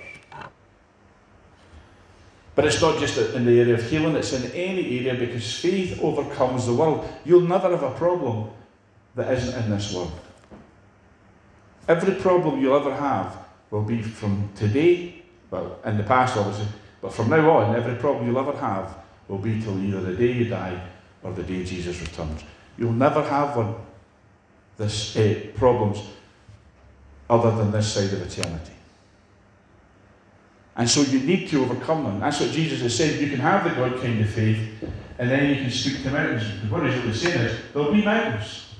But 2.53 2.65
it's 2.65 2.81
not 2.81 2.99
just 2.99 3.17
in 3.17 3.45
the 3.45 3.59
area 3.59 3.75
of 3.75 3.89
healing, 3.89 4.15
it's 4.15 4.33
in 4.33 4.51
any 4.51 4.99
area 4.99 5.15
because 5.15 5.59
faith 5.59 5.99
overcomes 6.01 6.65
the 6.65 6.73
world. 6.73 7.07
You'll 7.23 7.41
never 7.41 7.69
have 7.69 7.83
a 7.83 7.91
problem 7.91 8.49
that 9.15 9.31
isn't 9.33 9.63
in 9.63 9.71
this 9.71 9.93
world. 9.93 10.11
Every 11.87 12.15
problem 12.15 12.61
you'll 12.61 12.75
ever 12.75 12.93
have 12.93 13.37
will 13.69 13.83
be 13.83 14.01
from 14.01 14.49
today, 14.55 15.23
well, 15.49 15.79
in 15.85 15.97
the 15.97 16.03
past 16.03 16.37
obviously, 16.37 16.67
but 17.01 17.13
from 17.13 17.29
now 17.29 17.49
on, 17.49 17.75
every 17.75 17.95
problem 17.95 18.27
you'll 18.27 18.39
ever 18.39 18.57
have 18.57 18.97
will 19.27 19.37
be 19.37 19.61
till 19.61 19.81
either 19.83 20.01
the 20.01 20.13
day 20.13 20.31
you 20.33 20.45
die 20.45 20.79
or 21.23 21.31
the 21.31 21.43
day 21.43 21.63
Jesus 21.63 22.01
returns. 22.01 22.43
You'll 22.77 22.93
never 22.93 23.23
have 23.23 23.55
one, 23.55 23.75
this 24.77 25.15
uh, 25.15 25.47
problems 25.55 26.01
other 27.29 27.55
than 27.55 27.71
this 27.71 27.93
side 27.93 28.13
of 28.13 28.21
eternity. 28.21 28.73
And 30.75 30.89
so 30.89 31.01
you 31.01 31.19
need 31.19 31.49
to 31.49 31.63
overcome 31.63 32.05
them. 32.05 32.19
That's 32.19 32.39
what 32.39 32.51
Jesus 32.51 32.81
has 32.81 32.95
said. 32.95 33.19
You 33.19 33.29
can 33.29 33.39
have 33.39 33.63
the 33.63 33.71
God 33.71 34.01
kind 34.01 34.21
of 34.21 34.29
faith, 34.29 34.57
and 35.19 35.29
then 35.29 35.49
you 35.49 35.55
can 35.55 35.69
speak 35.69 36.03
to 36.03 36.11
mountains. 36.11 36.43
Because 36.43 36.69
what 36.69 36.85
he's 36.85 36.95
really 36.95 37.13
saying 37.13 37.41
is, 37.41 37.59
there'll 37.73 37.91
be 37.91 38.03
mountains. 38.03 38.73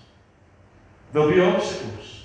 There'll 1.12 1.30
be 1.30 1.42
obstacles. 1.42 2.24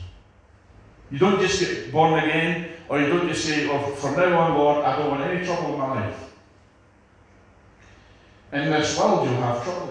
You 1.10 1.18
don't 1.18 1.40
just 1.40 1.60
get 1.60 1.92
born 1.92 2.22
again, 2.22 2.68
or 2.88 3.00
you 3.00 3.08
don't 3.08 3.28
just 3.28 3.44
say, 3.44 3.68
oh, 3.68 3.78
from 3.96 4.16
now 4.16 4.38
on, 4.38 4.56
Lord, 4.56 4.84
I 4.84 4.96
don't 4.96 5.10
want 5.10 5.22
any 5.22 5.44
trouble 5.44 5.72
in 5.72 5.78
my 5.78 6.00
life. 6.00 6.30
In 8.52 8.70
this 8.70 8.98
world, 8.98 9.28
you'll 9.28 9.40
have 9.40 9.64
trouble. 9.64 9.86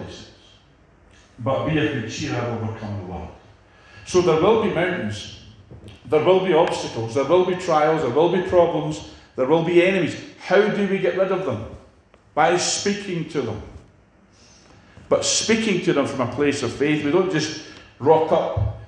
But 1.39 1.67
be 1.67 1.77
of 1.77 1.93
good 1.93 2.09
cheer, 2.09 2.33
I've 2.33 2.63
overcome 2.63 3.01
the 3.01 3.11
world. 3.11 3.27
So 4.05 4.21
there 4.21 4.41
will 4.41 4.63
be 4.63 4.73
mountains. 4.73 5.41
There 6.05 6.23
will 6.23 6.45
be 6.45 6.53
obstacles. 6.53 7.15
There 7.15 7.25
will 7.25 7.45
be 7.45 7.55
trials. 7.55 8.03
There 8.03 8.11
will 8.11 8.31
be 8.31 8.41
problems. 8.43 9.09
There 9.35 9.45
will 9.45 9.63
be 9.63 9.83
enemies. 9.83 10.19
How 10.39 10.67
do 10.67 10.87
we 10.87 10.99
get 10.99 11.17
rid 11.17 11.31
of 11.31 11.45
them? 11.45 11.65
By 12.33 12.57
speaking 12.57 13.29
to 13.29 13.41
them. 13.41 13.61
But 15.09 15.23
speaking 15.23 15.81
to 15.85 15.93
them 15.93 16.07
from 16.07 16.21
a 16.21 16.31
place 16.33 16.63
of 16.63 16.73
faith, 16.73 17.03
we 17.03 17.11
don't 17.11 17.31
just 17.31 17.67
rock 17.99 18.31
up, 18.31 18.79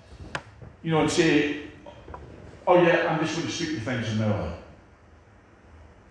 you 0.83 0.91
know, 0.91 1.01
and 1.01 1.11
say, 1.11 1.63
oh 2.65 2.81
yeah, 2.81 3.07
I'm 3.07 3.19
just 3.19 3.35
going 3.35 3.47
to 3.47 3.53
speak 3.53 3.75
to 3.75 3.81
things 3.81 4.11
in 4.11 4.23
on. 4.23 4.57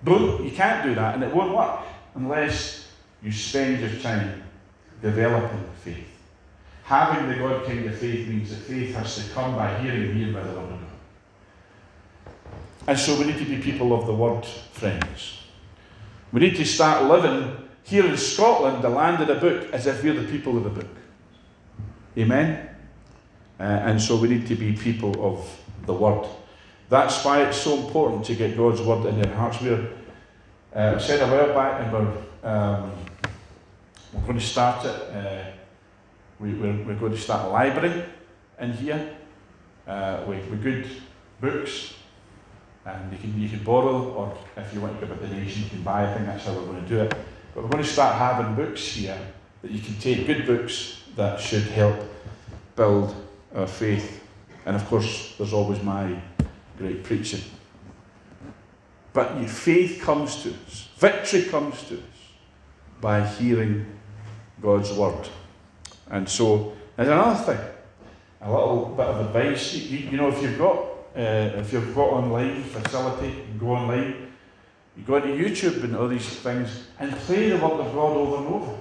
Don't, 0.05 0.45
you 0.45 0.53
can't 0.53 0.85
do 0.85 0.95
that, 0.95 1.15
and 1.15 1.25
it 1.25 1.35
won't 1.35 1.57
work 1.57 1.81
unless 2.15 2.89
you 3.23 3.33
spend 3.33 3.81
your 3.81 4.01
time 4.01 4.43
developing 5.03 5.65
faith. 5.83 6.07
Having 6.85 7.31
the 7.31 7.37
God 7.37 7.67
kind 7.67 7.85
of 7.87 7.99
faith 7.99 8.29
means 8.29 8.51
that 8.51 8.59
faith 8.59 8.95
has 8.95 9.17
to 9.17 9.35
come 9.35 9.57
by 9.57 9.77
hearing, 9.79 10.15
hearing 10.15 10.33
by 10.33 10.43
the 10.43 10.53
God. 10.53 10.76
And 12.87 12.99
so 12.99 13.19
we 13.19 13.25
need 13.25 13.39
to 13.39 13.45
be 13.45 13.59
people 13.59 13.93
of 13.93 14.07
the 14.07 14.15
word, 14.15 14.45
friends. 14.45 15.41
We 16.33 16.41
need 16.41 16.57
to 16.57 16.65
start 16.65 17.05
living 17.05 17.69
here 17.83 18.07
in 18.07 18.17
Scotland, 18.17 18.83
the 18.83 18.89
land 18.89 19.21
of 19.23 19.29
the 19.29 19.35
book, 19.35 19.73
as 19.73 19.87
if 19.87 20.03
we're 20.03 20.15
the 20.15 20.31
people 20.31 20.57
of 20.57 20.65
the 20.65 20.71
book. 20.71 20.91
Amen? 22.17 22.69
Uh, 23.59 23.63
and 23.63 24.01
so 24.01 24.17
we 24.17 24.29
need 24.29 24.47
to 24.47 24.55
be 24.55 24.73
people 24.73 25.15
of 25.25 25.61
the 25.87 25.95
word. 25.95 26.27
That's 26.89 27.25
why 27.25 27.43
it's 27.43 27.57
so 27.57 27.77
important 27.77 28.25
to 28.27 28.35
get 28.35 28.57
God's 28.57 28.81
word 28.81 29.07
in 29.07 29.19
your 29.19 29.35
hearts. 29.35 29.61
We're 29.61 29.89
uh, 30.73 30.99
said 30.99 31.23
a 31.23 31.27
while 31.27 31.55
back, 31.55 31.83
and 31.83 31.93
we're, 31.93 32.49
um, 32.49 32.93
we're 34.13 34.21
going 34.23 34.39
to 34.39 34.45
start 34.45 34.85
it. 34.85 35.03
Uh, 35.13 35.45
we, 36.39 36.53
we're, 36.53 36.85
we're, 36.85 36.95
going 36.95 37.13
to 37.13 37.19
start 37.19 37.47
a 37.47 37.49
library 37.49 38.05
in 38.61 38.73
here 38.75 39.17
uh, 39.89 40.23
with, 40.27 40.49
with 40.49 40.63
good 40.63 40.87
books 41.41 41.95
and 42.87 43.13
you 43.13 43.19
can, 43.19 43.41
you 43.41 43.49
can 43.49 43.65
borrow, 43.65 44.13
or 44.13 44.39
if 44.57 44.73
you 44.73 44.81
want 44.81 44.99
to 45.01 45.07
give 45.07 45.17
a 45.17 45.27
donation, 45.27 45.65
you 45.65 45.69
can 45.69 45.83
buy. 45.83 46.09
I 46.09 46.15
think 46.15 46.27
that's 46.27 46.45
how 46.47 46.53
we're 46.53 46.67
going 46.67 46.83
to 46.83 46.89
do 46.89 47.01
it. 47.01 47.11
But 47.55 47.65
we're 47.65 47.71
going 47.71 47.83
to 47.83 47.91
start 47.91 48.17
having 48.17 48.55
books 48.55 48.81
here 48.81 49.19
that 49.63 49.71
you 49.71 49.81
can 49.81 49.95
take, 49.97 50.27
good 50.27 50.47
books 50.47 51.03
that 51.17 51.41
should 51.41 51.65
help 51.65 51.97
build 52.77 53.15
our 53.55 53.67
faith. 53.67 54.23
And 54.67 54.77
of 54.77 54.87
course, 54.87 55.35
there's 55.37 55.53
always 55.53 55.83
my 55.83 56.21
great 56.79 57.03
preaching. 57.03 57.41
But 59.13 59.37
your 59.39 59.49
faith 59.49 60.01
comes 60.03 60.43
to 60.43 60.51
us, 60.51 60.89
victory 60.99 61.45
comes 61.45 61.83
to 61.85 61.95
us 61.95 62.03
by 63.01 63.27
hearing 63.27 63.87
God's 64.63 64.93
word. 64.93 65.29
And 66.09 66.29
so, 66.29 66.77
there's 66.97 67.09
another 67.09 67.43
thing, 67.43 67.67
a 68.43 68.51
little 68.51 68.95
bit 68.97 69.07
of 69.07 69.27
advice. 69.27 69.75
You, 69.75 69.99
you 70.11 70.17
know, 70.17 70.29
if 70.29 70.41
you've 70.41 70.59
got 70.59 70.96
uh, 71.17 71.61
if 71.61 71.73
you've 71.73 71.95
got 71.95 72.11
online 72.11 72.63
facility, 72.63 73.45
go 73.59 73.69
online, 73.69 74.33
you 74.97 75.03
go 75.05 75.17
into 75.17 75.29
YouTube 75.29 75.83
and 75.85 75.97
all 75.97 76.09
these 76.09 76.27
things 76.27 76.89
and 76.99 77.11
play 77.13 77.49
the 77.49 77.57
Word 77.57 77.81
of 77.81 77.95
God 77.95 78.17
over 78.17 78.37
and 78.37 78.47
over. 78.55 78.79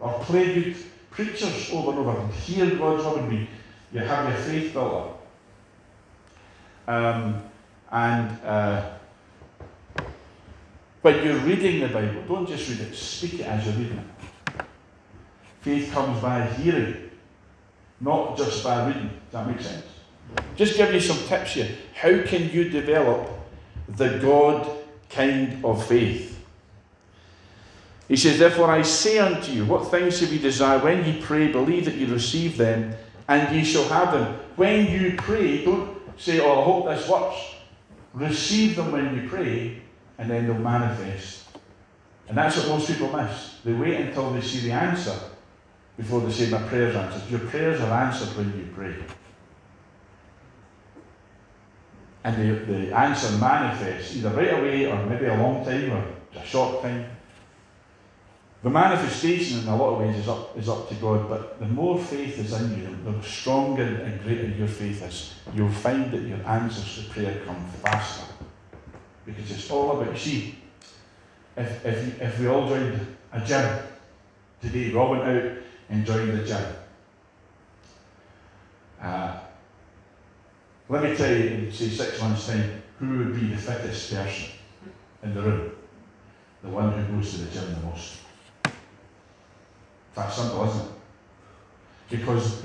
Or 0.00 0.12
play 0.20 0.54
good 0.54 0.76
preachers 1.10 1.70
over 1.72 1.90
and 1.90 2.00
over 2.00 2.18
and 2.18 2.32
hear 2.32 2.74
God's 2.76 3.04
Word 3.04 3.18
and 3.18 3.48
you 3.92 4.00
have 4.00 4.28
your 4.28 4.38
faith 4.38 4.72
built 4.72 4.92
up. 6.86 6.94
Um, 6.94 7.42
and 7.92 8.40
uh, 8.44 8.90
you're 11.22 11.36
reading 11.38 11.80
the 11.80 11.88
Bible, 11.88 12.22
don't 12.26 12.48
just 12.48 12.68
read 12.68 12.80
it, 12.80 12.94
speak 12.94 13.40
it 13.40 13.42
as 13.42 13.64
you're 13.66 13.74
reading 13.74 13.98
it. 13.98 14.64
Faith 15.60 15.92
comes 15.92 16.20
by 16.20 16.46
hearing, 16.46 17.10
not 18.00 18.36
just 18.36 18.64
by 18.64 18.86
reading. 18.86 19.08
Does 19.08 19.32
that 19.32 19.46
make 19.46 19.60
sense? 19.60 19.93
Just 20.56 20.76
give 20.76 20.92
you 20.92 21.00
some 21.00 21.18
tips 21.26 21.54
here. 21.54 21.68
How 21.94 22.22
can 22.22 22.50
you 22.50 22.68
develop 22.68 23.28
the 23.88 24.18
God 24.18 24.68
kind 25.10 25.64
of 25.64 25.84
faith? 25.86 26.34
He 28.08 28.16
says, 28.16 28.38
Therefore 28.38 28.70
I 28.70 28.82
say 28.82 29.18
unto 29.18 29.50
you, 29.52 29.64
what 29.64 29.90
things 29.90 30.20
have 30.20 30.32
you 30.32 30.38
desire 30.38 30.78
when 30.78 31.04
ye 31.04 31.20
pray, 31.20 31.50
believe 31.50 31.86
that 31.86 31.94
ye 31.94 32.04
receive 32.04 32.56
them, 32.56 32.94
and 33.28 33.54
ye 33.56 33.64
shall 33.64 33.88
have 33.88 34.12
them. 34.12 34.38
When 34.56 34.86
you 34.90 35.14
pray, 35.16 35.64
don't 35.64 35.98
say, 36.18 36.40
Oh, 36.40 36.60
I 36.60 36.64
hope 36.64 36.86
this 36.86 37.08
works. 37.08 37.54
Receive 38.12 38.76
them 38.76 38.92
when 38.92 39.16
you 39.16 39.28
pray, 39.28 39.82
and 40.18 40.30
then 40.30 40.46
they'll 40.46 40.58
manifest. 40.58 41.44
And 42.28 42.36
that's 42.36 42.56
what 42.58 42.68
most 42.68 42.86
people 42.86 43.14
miss. 43.14 43.58
They 43.64 43.72
wait 43.72 44.00
until 44.00 44.32
they 44.32 44.40
see 44.40 44.60
the 44.60 44.72
answer 44.72 45.18
before 45.96 46.20
they 46.20 46.32
say, 46.32 46.50
My 46.50 46.62
prayer's 46.62 46.94
answered. 46.94 47.30
Your 47.30 47.40
prayers 47.40 47.80
are 47.80 48.04
answered 48.04 48.36
when 48.36 48.56
you 48.56 48.68
pray. 48.74 48.94
And 52.24 52.36
the, 52.36 52.72
the 52.72 52.96
answer 52.96 53.36
manifests 53.36 54.16
either 54.16 54.30
right 54.30 54.54
away 54.54 54.86
or 54.86 55.04
maybe 55.06 55.26
a 55.26 55.36
long 55.36 55.64
time 55.64 55.92
or 55.92 56.04
a 56.34 56.44
short 56.44 56.82
time. 56.82 57.04
The 58.62 58.70
manifestation 58.70 59.60
in 59.60 59.68
a 59.68 59.76
lot 59.76 59.92
of 59.92 59.98
ways 60.00 60.16
is 60.16 60.26
up, 60.26 60.56
is 60.56 60.70
up 60.70 60.88
to 60.88 60.94
God, 60.94 61.28
but 61.28 61.60
the 61.60 61.66
more 61.66 61.98
faith 61.98 62.38
is 62.38 62.58
in 62.58 62.80
you, 62.80 63.12
the 63.12 63.22
stronger 63.22 63.82
and 63.82 64.22
greater 64.22 64.48
your 64.48 64.68
faith 64.68 65.02
is, 65.02 65.34
you'll 65.54 65.68
find 65.68 66.10
that 66.12 66.22
your 66.22 66.38
answers 66.46 67.04
to 67.04 67.10
prayer 67.12 67.42
come 67.44 67.62
faster. 67.82 68.24
Because 69.26 69.50
it's 69.50 69.70
all 69.70 70.00
about, 70.00 70.16
see, 70.16 70.58
if, 71.58 71.84
if, 71.84 72.22
if 72.22 72.40
we 72.40 72.46
all 72.46 72.66
joined 72.66 73.06
a 73.34 73.40
gym 73.44 73.78
today, 74.62 74.88
we 74.88 74.96
all 74.96 75.14
out 75.14 75.42
and 75.90 76.06
joined 76.06 76.38
the 76.38 76.44
gym. 76.44 76.64
Uh, 79.00 79.40
let 80.88 81.02
me 81.02 81.16
tell 81.16 81.30
you, 81.30 81.48
in 81.48 81.72
say 81.72 81.88
six 81.88 82.20
months' 82.20 82.46
time, 82.46 82.82
who 82.98 83.18
would 83.18 83.34
be 83.34 83.48
the 83.48 83.56
fittest 83.56 84.14
person 84.14 84.50
in 85.22 85.34
the 85.34 85.42
room? 85.42 85.72
The 86.62 86.68
one 86.68 86.92
who 86.92 87.16
goes 87.16 87.32
to 87.32 87.42
the 87.42 87.50
gym 87.50 87.74
the 87.74 87.80
most. 87.86 88.18
That's 90.14 90.36
simple, 90.36 90.64
isn't 90.68 90.80
it? 90.80 90.92
Because 92.10 92.62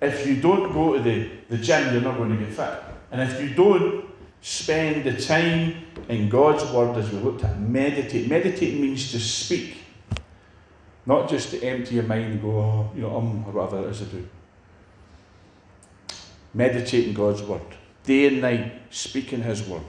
if 0.00 0.26
you 0.26 0.40
don't 0.40 0.72
go 0.72 0.94
to 0.94 1.02
the, 1.02 1.30
the 1.48 1.58
gym, 1.58 1.92
you're 1.92 2.02
not 2.02 2.16
going 2.16 2.30
to 2.30 2.44
get 2.44 2.54
fit. 2.54 2.82
And 3.10 3.20
if 3.20 3.40
you 3.40 3.54
don't 3.54 4.12
spend 4.42 5.04
the 5.04 5.20
time 5.20 5.84
in 6.08 6.28
God's 6.28 6.64
Word 6.72 6.96
as 6.96 7.10
we 7.10 7.18
looked 7.18 7.44
at, 7.44 7.58
meditate. 7.58 8.28
Meditate 8.28 8.78
means 8.78 9.10
to 9.12 9.20
speak, 9.20 9.76
not 11.06 11.30
just 11.30 11.50
to 11.50 11.62
empty 11.62 11.94
your 11.94 12.04
mind 12.04 12.24
and 12.24 12.42
go, 12.42 12.50
oh, 12.50 12.90
you 12.94 13.02
know, 13.02 13.16
um, 13.16 13.44
or 13.46 13.52
whatever 13.52 13.86
it 13.86 13.90
is 13.90 14.02
I 14.02 14.04
do. 14.06 14.28
Meditate 16.54 17.08
in 17.08 17.14
God's 17.14 17.42
Word, 17.42 17.62
day 18.04 18.26
and 18.26 18.40
night, 18.40 18.72
speaking 18.90 19.42
His 19.42 19.66
Word. 19.66 19.82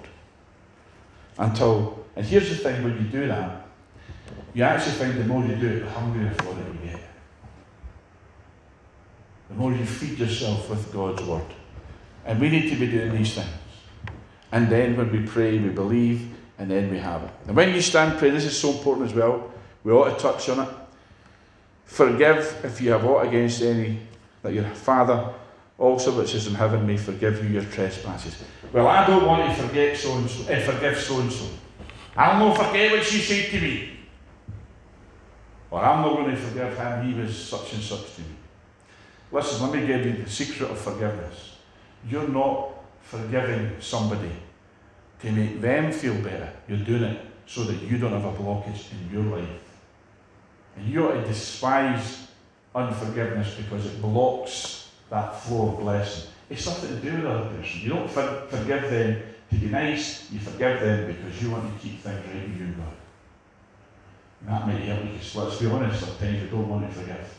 Until, 1.37 2.05
and 2.15 2.25
here's 2.25 2.49
the 2.49 2.55
thing 2.55 2.83
when 2.83 2.93
you 2.97 3.03
do 3.03 3.27
that, 3.27 3.67
you 4.53 4.63
actually 4.63 4.93
find 4.93 5.17
the 5.17 5.25
more 5.25 5.43
you 5.43 5.55
do 5.55 5.67
it, 5.67 5.79
the 5.81 5.89
hungrier 5.89 6.31
for 6.31 6.51
it 6.51 6.57
you 6.57 6.91
get. 6.91 7.01
The 9.49 9.55
more 9.55 9.73
you 9.73 9.85
feed 9.85 10.19
yourself 10.19 10.69
with 10.69 10.93
God's 10.93 11.23
Word. 11.23 11.45
And 12.25 12.39
we 12.39 12.49
need 12.49 12.69
to 12.69 12.75
be 12.75 12.87
doing 12.87 13.15
these 13.15 13.33
things. 13.33 13.49
And 14.51 14.69
then 14.69 14.95
when 14.95 15.11
we 15.11 15.25
pray, 15.25 15.57
we 15.57 15.69
believe, 15.69 16.29
and 16.59 16.69
then 16.69 16.91
we 16.91 16.99
have 16.99 17.23
it. 17.23 17.31
And 17.47 17.55
when 17.55 17.73
you 17.73 17.81
stand 17.81 18.19
praying, 18.19 18.35
this 18.35 18.45
is 18.45 18.57
so 18.57 18.71
important 18.71 19.09
as 19.09 19.13
well. 19.15 19.51
We 19.83 19.91
ought 19.91 20.15
to 20.15 20.21
touch 20.21 20.47
on 20.49 20.67
it. 20.67 20.73
Forgive 21.85 22.63
if 22.63 22.79
you 22.79 22.91
have 22.91 23.03
aught 23.05 23.27
against 23.27 23.61
any, 23.61 23.99
that 24.43 24.53
your 24.53 24.63
Father 24.63 25.33
also 25.83 26.17
which 26.17 26.33
is 26.33 26.47
in 26.47 26.55
heaven 26.55 26.87
may 26.87 26.95
forgive 26.95 27.43
you 27.43 27.49
your 27.49 27.65
trespasses. 27.65 28.41
Well, 28.71 28.87
I 28.87 29.05
don't 29.05 29.25
want 29.25 29.45
to 29.45 29.61
forget 29.61 29.97
so 29.97 30.15
and 30.15 30.29
so, 30.29 30.49
and 30.49 30.63
forgive 30.63 30.97
so 30.97 31.19
and 31.19 31.31
so. 31.31 31.45
I'll 32.15 32.39
not 32.39 32.57
forget 32.57 32.91
what 32.93 33.03
she 33.03 33.19
said 33.19 33.51
to 33.51 33.59
me. 33.59 33.89
Or 35.69 35.83
I'm 35.83 36.01
not 36.01 36.15
going 36.15 36.31
to 36.31 36.37
forgive 36.37 36.77
him, 36.77 37.05
he 37.05 37.19
was 37.19 37.37
such 37.37 37.73
and 37.73 37.83
such 37.83 38.15
to 38.15 38.21
me. 38.21 38.27
Listen, 39.31 39.63
let 39.63 39.81
me 39.81 39.85
give 39.85 40.05
you 40.05 40.23
the 40.23 40.29
secret 40.29 40.71
of 40.71 40.77
forgiveness. 40.77 41.57
You're 42.09 42.29
not 42.29 42.69
forgiving 43.01 43.75
somebody 43.81 44.31
to 45.19 45.31
make 45.33 45.59
them 45.59 45.91
feel 45.91 46.15
better. 46.21 46.49
You're 46.69 46.77
doing 46.77 47.03
it 47.03 47.25
so 47.45 47.65
that 47.65 47.81
you 47.81 47.97
don't 47.97 48.13
have 48.13 48.25
a 48.25 48.31
blockage 48.31 48.85
in 48.93 49.13
your 49.13 49.37
life. 49.37 49.49
And 50.77 50.87
you 50.87 51.09
ought 51.09 51.15
to 51.15 51.25
despise 51.25 52.27
unforgiveness 52.73 53.55
because 53.55 53.85
it 53.85 54.01
blocks 54.01 54.82
that 55.09 55.39
flow 55.41 55.69
of 55.69 55.79
blessing. 55.79 56.31
It's 56.49 56.65
nothing 56.65 56.89
to 56.89 57.01
do 57.01 57.11
with 57.13 57.23
the 57.23 57.29
other 57.29 57.49
person. 57.49 57.81
You 57.81 57.89
don't 57.89 58.09
for- 58.09 58.47
forgive 58.49 58.89
them 58.89 59.21
to 59.49 59.55
be 59.55 59.67
nice, 59.67 60.31
you 60.31 60.39
forgive 60.39 60.79
them 60.81 61.07
because 61.07 61.41
you 61.41 61.51
want 61.51 61.73
to 61.73 61.79
keep 61.79 62.01
things 62.01 62.25
right 62.25 62.47
with 62.47 62.57
you 62.57 62.65
and 62.65 62.77
God. 62.77 62.93
And 64.41 64.49
that 64.49 64.67
may 64.67 64.85
help 64.85 64.99
let's 65.35 65.59
be 65.59 65.67
honest, 65.67 65.99
sometimes 65.99 66.41
we 66.43 66.49
don't 66.49 66.67
want 66.67 66.87
to 66.87 66.93
forgive. 66.93 67.37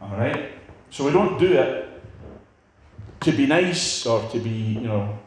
Am 0.00 0.12
I 0.12 0.18
right? 0.18 0.52
So 0.90 1.04
we 1.04 1.12
don't 1.12 1.38
do 1.38 1.52
it 1.52 1.88
to 3.20 3.32
be 3.32 3.46
nice 3.46 4.06
or 4.06 4.28
to 4.30 4.38
be, 4.38 4.50
you 4.50 4.80
know, 4.80 5.18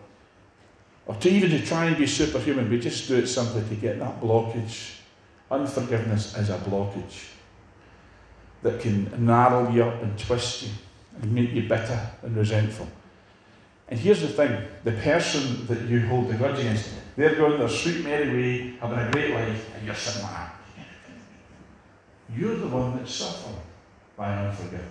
or 1.05 1.15
to 1.15 1.29
even 1.29 1.49
to 1.51 1.65
try 1.65 1.85
and 1.85 1.97
be 1.97 2.07
superhuman. 2.07 2.69
We 2.69 2.79
just 2.79 3.07
do 3.07 3.17
it 3.17 3.27
simply 3.27 3.63
to 3.67 3.75
get 3.75 3.99
that 3.99 4.21
blockage. 4.21 4.95
Unforgiveness 5.49 6.37
is 6.37 6.49
a 6.49 6.57
blockage 6.57 7.25
that 8.63 8.79
can 8.79 9.25
narrow 9.25 9.69
you 9.71 9.83
up 9.83 10.01
and 10.03 10.17
twist 10.17 10.63
you 10.63 10.69
and 11.21 11.31
make 11.31 11.51
you 11.51 11.63
bitter 11.63 11.99
and 12.23 12.35
resentful. 12.35 12.87
And 13.87 13.99
here's 13.99 14.21
the 14.21 14.29
thing 14.29 14.65
the 14.83 14.93
person 14.93 15.67
that 15.67 15.81
you 15.81 16.05
hold 16.07 16.29
the 16.29 16.35
grudge 16.35 16.59
against, 16.59 16.89
they're 17.17 17.35
going 17.35 17.59
their 17.59 17.69
sweet 17.69 18.03
merry 18.03 18.29
way, 18.29 18.73
having 18.79 18.99
a 18.99 19.11
great 19.11 19.33
life, 19.33 19.75
and 19.75 19.85
you're 19.85 19.95
sitting 19.95 20.23
like 20.23 20.31
that. 20.31 20.55
You're 22.35 22.55
the 22.55 22.67
one 22.67 22.97
that's 22.97 23.13
suffering 23.13 23.59
by 24.15 24.33
unforgiveness. 24.33 24.87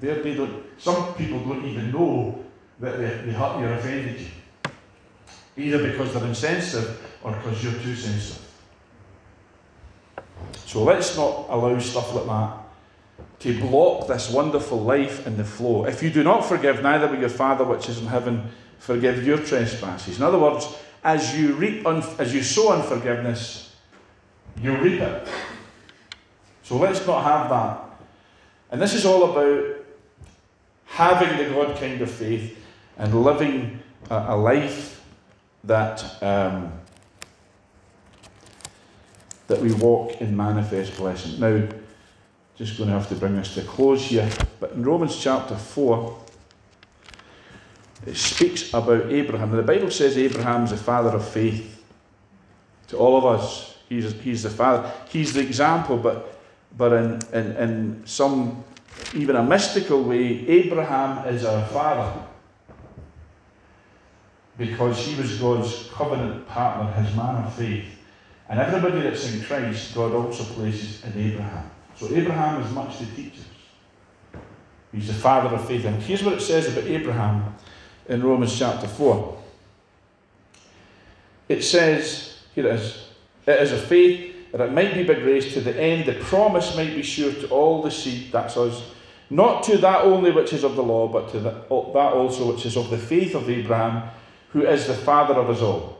They're, 0.00 0.22
they 0.22 0.34
don't, 0.34 0.64
some 0.78 1.14
people 1.14 1.40
don't 1.40 1.64
even 1.64 1.90
know 1.90 2.44
that 2.80 2.98
they, 2.98 3.26
they 3.26 3.32
hurt 3.32 3.58
you 3.60 3.66
or 3.66 3.72
offended 3.72 4.20
you. 4.20 4.26
Either 5.56 5.90
because 5.90 6.12
they're 6.12 6.26
insensitive 6.26 7.00
or 7.22 7.32
because 7.32 7.64
you're 7.64 7.80
too 7.80 7.94
sensitive. 7.94 8.45
So 10.66 10.82
let's 10.82 11.16
not 11.16 11.46
allow 11.48 11.78
stuff 11.78 12.12
like 12.12 12.26
that 12.26 12.58
to 13.38 13.60
block 13.60 14.08
this 14.08 14.30
wonderful 14.30 14.82
life 14.82 15.24
and 15.26 15.36
the 15.36 15.44
flow. 15.44 15.86
If 15.86 16.02
you 16.02 16.10
do 16.10 16.24
not 16.24 16.44
forgive, 16.44 16.82
neither 16.82 17.06
will 17.06 17.20
your 17.20 17.28
Father 17.28 17.64
which 17.64 17.88
is 17.88 17.98
in 17.98 18.06
heaven 18.06 18.50
forgive 18.78 19.24
your 19.24 19.38
trespasses. 19.38 20.18
In 20.18 20.24
other 20.24 20.38
words, 20.38 20.66
as 21.04 21.38
you 21.38 21.54
reap 21.54 21.86
un- 21.86 22.02
as 22.18 22.34
you 22.34 22.42
sow 22.42 22.72
unforgiveness, 22.72 23.76
you 24.60 24.74
reap 24.76 25.00
it. 25.00 25.28
So 26.64 26.76
let's 26.78 27.06
not 27.06 27.22
have 27.22 27.48
that. 27.50 27.80
And 28.72 28.82
this 28.82 28.92
is 28.92 29.06
all 29.06 29.30
about 29.30 29.76
having 30.86 31.38
the 31.38 31.54
God 31.54 31.78
kind 31.78 32.00
of 32.00 32.10
faith 32.10 32.58
and 32.98 33.22
living 33.22 33.80
a, 34.10 34.26
a 34.30 34.36
life 34.36 35.00
that 35.62 36.22
um, 36.22 36.72
that 39.46 39.60
we 39.60 39.72
walk 39.74 40.20
in 40.20 40.36
manifest 40.36 40.96
blessing. 40.96 41.38
Now, 41.40 41.66
just 42.56 42.78
going 42.78 42.88
to 42.88 42.94
have 42.94 43.08
to 43.10 43.14
bring 43.14 43.36
this 43.36 43.54
to 43.54 43.60
a 43.60 43.64
close 43.64 44.04
here, 44.04 44.28
but 44.60 44.72
in 44.72 44.82
Romans 44.82 45.16
chapter 45.20 45.54
4, 45.54 46.24
it 48.06 48.16
speaks 48.16 48.72
about 48.72 49.12
Abraham. 49.12 49.50
Now, 49.50 49.56
the 49.56 49.62
Bible 49.62 49.90
says 49.90 50.16
Abraham's 50.16 50.70
the 50.70 50.76
father 50.76 51.10
of 51.10 51.26
faith 51.26 51.84
to 52.88 52.96
all 52.96 53.16
of 53.16 53.24
us. 53.24 53.78
He's, 53.88 54.12
he's 54.20 54.42
the 54.42 54.50
father. 54.50 54.90
He's 55.08 55.32
the 55.32 55.40
example, 55.40 55.96
but, 55.96 56.38
but 56.76 56.92
in, 56.92 57.20
in, 57.32 57.56
in 57.56 58.02
some, 58.06 58.64
even 59.14 59.36
a 59.36 59.42
mystical 59.42 60.02
way, 60.02 60.46
Abraham 60.48 61.26
is 61.28 61.44
our 61.44 61.64
father 61.66 62.22
because 64.58 64.98
he 64.98 65.14
was 65.20 65.38
God's 65.38 65.90
covenant 65.92 66.48
partner, 66.48 66.90
his 67.02 67.14
man 67.14 67.44
of 67.44 67.54
faith. 67.54 67.95
And 68.48 68.60
everybody 68.60 69.00
that's 69.00 69.32
in 69.32 69.42
Christ, 69.42 69.94
God 69.94 70.12
also 70.12 70.44
places 70.44 71.04
in 71.04 71.32
Abraham. 71.32 71.70
So 71.96 72.08
Abraham 72.14 72.62
is 72.62 72.70
much 72.72 72.98
to 72.98 73.06
teach 73.16 73.34
us. 73.34 74.40
He's 74.92 75.08
the 75.08 75.14
father 75.14 75.54
of 75.54 75.66
faith. 75.66 75.84
And 75.84 76.00
here's 76.02 76.22
what 76.22 76.34
it 76.34 76.40
says 76.40 76.68
about 76.68 76.84
Abraham 76.84 77.54
in 78.08 78.22
Romans 78.22 78.56
chapter 78.56 78.86
4. 78.86 79.36
It 81.48 81.62
says, 81.62 82.38
here 82.54 82.66
it 82.66 82.74
is, 82.74 83.08
it 83.46 83.60
is 83.60 83.72
a 83.72 83.78
faith 83.78 84.52
that 84.52 84.60
it 84.60 84.72
might 84.72 84.94
be 84.94 85.04
by 85.04 85.14
grace 85.14 85.52
to 85.54 85.60
the 85.60 85.78
end 85.80 86.06
the 86.06 86.14
promise 86.24 86.76
might 86.76 86.94
be 86.94 87.02
sure 87.02 87.32
to 87.32 87.48
all 87.48 87.82
the 87.82 87.90
seed, 87.90 88.32
that's 88.32 88.56
us, 88.56 88.82
not 89.28 89.62
to 89.64 89.76
that 89.78 90.02
only 90.02 90.30
which 90.30 90.52
is 90.52 90.64
of 90.64 90.76
the 90.76 90.82
law, 90.82 91.08
but 91.08 91.30
to 91.30 91.40
that 91.40 91.66
also 91.68 92.52
which 92.52 92.64
is 92.64 92.76
of 92.76 92.90
the 92.90 92.98
faith 92.98 93.34
of 93.34 93.50
Abraham, 93.50 94.08
who 94.50 94.62
is 94.62 94.86
the 94.86 94.94
father 94.94 95.34
of 95.34 95.50
us 95.50 95.60
all. 95.60 95.95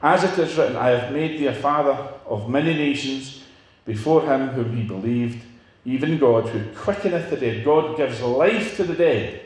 As 0.00 0.24
it 0.24 0.38
is 0.38 0.56
written, 0.56 0.76
I 0.76 0.90
have 0.90 1.12
made 1.12 1.38
thee 1.38 1.46
a 1.46 1.54
father 1.54 1.96
of 2.26 2.48
many 2.48 2.74
nations 2.74 3.44
before 3.84 4.22
him 4.22 4.48
whom 4.48 4.76
he 4.76 4.82
believed, 4.84 5.44
even 5.84 6.18
God, 6.18 6.48
who 6.48 6.72
quickeneth 6.74 7.30
the 7.30 7.36
dead. 7.36 7.64
God 7.64 7.96
gives 7.96 8.20
life 8.20 8.76
to 8.76 8.84
the 8.84 8.94
dead, 8.94 9.42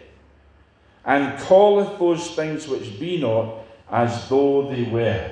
and 1.04 1.38
calleth 1.40 1.98
those 1.98 2.34
things 2.34 2.68
which 2.68 2.98
be 3.00 3.20
not 3.20 3.64
as 3.90 4.28
though 4.28 4.68
they 4.70 4.82
were. 4.82 5.30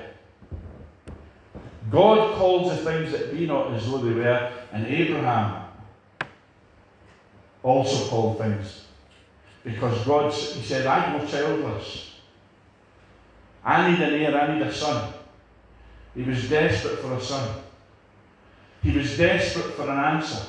God 1.90 2.36
calls 2.36 2.70
the 2.70 2.90
things 2.90 3.12
that 3.12 3.36
be 3.36 3.46
not 3.46 3.72
as 3.72 3.90
though 3.90 3.98
they 3.98 4.14
were, 4.14 4.52
and 4.72 4.86
Abraham 4.86 5.64
also 7.62 8.08
called 8.08 8.38
things. 8.38 8.84
Because 9.64 10.06
God, 10.06 10.32
he 10.32 10.62
said, 10.62 10.86
I'm 10.86 11.18
no 11.18 11.26
childless. 11.26 12.14
I 13.64 13.90
need 13.90 14.00
an 14.00 14.14
heir, 14.14 14.40
I 14.40 14.54
need 14.54 14.66
a 14.66 14.72
son. 14.72 15.09
He 16.14 16.22
was 16.22 16.48
desperate 16.48 16.98
for 16.98 17.14
a 17.14 17.20
son. 17.20 17.62
He 18.82 18.96
was 18.96 19.16
desperate 19.16 19.74
for 19.74 19.82
an 19.82 19.98
answer. 19.98 20.44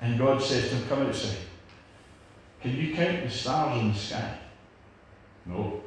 And 0.00 0.18
God 0.18 0.42
says 0.42 0.68
to 0.70 0.76
him, 0.76 0.88
Come 0.88 1.06
outside. 1.06 1.36
Can 2.60 2.76
you 2.76 2.94
count 2.94 3.22
the 3.22 3.30
stars 3.30 3.80
in 3.80 3.92
the 3.92 3.98
sky? 3.98 4.38
No. 5.46 5.82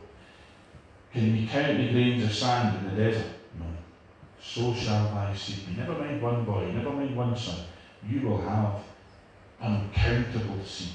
Can 1.12 1.36
you 1.36 1.48
count 1.48 1.78
the 1.78 1.92
grains 1.92 2.24
of 2.24 2.34
sand 2.34 2.78
in 2.78 2.96
the 2.96 3.04
desert? 3.04 3.32
No. 3.58 3.66
so 4.40 4.74
shall 4.74 5.06
thy 5.06 5.36
seed 5.36 5.66
be. 5.68 5.76
Never 5.76 5.94
mind 5.94 6.22
one 6.22 6.46
boy, 6.46 6.72
never 6.72 6.92
mind 6.92 7.16
one 7.18 7.36
son. 7.36 7.66
You 8.08 8.22
will 8.22 8.42
have 8.42 8.76
uncountable 9.62 10.64
seed. 10.64 10.94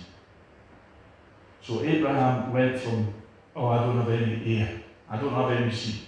So 1.62 1.82
Abraham 1.82 2.52
went 2.52 2.78
from, 2.78 3.12
oh, 3.56 3.66
I 3.66 3.78
don't 3.78 3.98
have 3.98 4.10
any 4.10 4.58
heir. 4.58 4.80
I 5.10 5.16
don't 5.16 5.34
have 5.34 5.50
any 5.50 5.72
seed. 5.72 6.00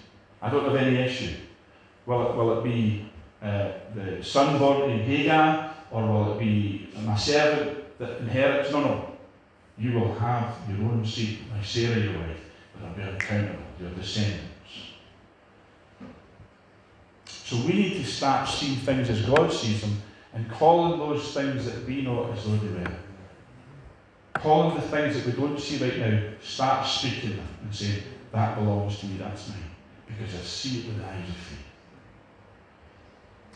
I 0.44 0.50
don't 0.50 0.66
have 0.66 0.76
any 0.76 0.96
issue. 0.98 1.34
Will 2.04 2.28
it, 2.28 2.36
will 2.36 2.58
it 2.58 2.64
be 2.64 3.06
uh, 3.42 3.72
the 3.94 4.22
son 4.22 4.58
born 4.58 4.90
in 4.90 5.00
Hagar, 5.00 5.74
or 5.90 6.06
will 6.06 6.34
it 6.34 6.38
be 6.38 6.90
my 7.02 7.16
servant 7.16 7.98
that 7.98 8.18
inherits? 8.18 8.70
No, 8.70 8.80
no. 8.82 9.10
You 9.78 9.92
will 9.98 10.14
have 10.16 10.54
your 10.68 10.86
own 10.86 11.06
seed, 11.06 11.50
my 11.50 11.62
Sarah, 11.62 11.98
your 11.98 12.18
wife, 12.18 12.36
that 12.74 12.88
will 12.88 12.94
be 12.94 13.02
uncountable, 13.10 13.64
your 13.80 13.90
descendants. 13.92 14.50
So 17.26 17.56
we 17.56 17.72
need 17.72 17.94
to 17.94 18.04
start 18.04 18.46
seeing 18.46 18.76
things 18.76 19.08
as 19.08 19.22
God 19.22 19.50
sees 19.50 19.80
them 19.80 19.96
and 20.34 20.50
calling 20.50 20.98
those 20.98 21.32
things 21.32 21.64
that 21.64 21.86
be 21.86 22.02
not 22.02 22.32
as 22.32 22.44
though 22.44 22.56
they 22.56 22.80
were. 22.80 22.96
Calling 24.34 24.76
the 24.76 24.82
things 24.82 25.14
that 25.16 25.24
we 25.24 25.32
don't 25.40 25.58
see 25.58 25.82
right 25.82 25.98
now, 25.98 26.20
start 26.42 26.86
speaking 26.86 27.36
them 27.36 27.48
and 27.62 27.74
saying, 27.74 28.02
That 28.30 28.56
belongs 28.56 28.98
to 28.98 29.06
me, 29.06 29.16
that's 29.16 29.48
mine. 29.48 29.73
Because 30.06 30.34
I 30.34 30.38
see 30.38 30.80
it 30.80 30.86
with 30.86 30.98
the 30.98 31.04
eyes 31.06 31.28
of 31.28 31.36
faith. 31.36 31.58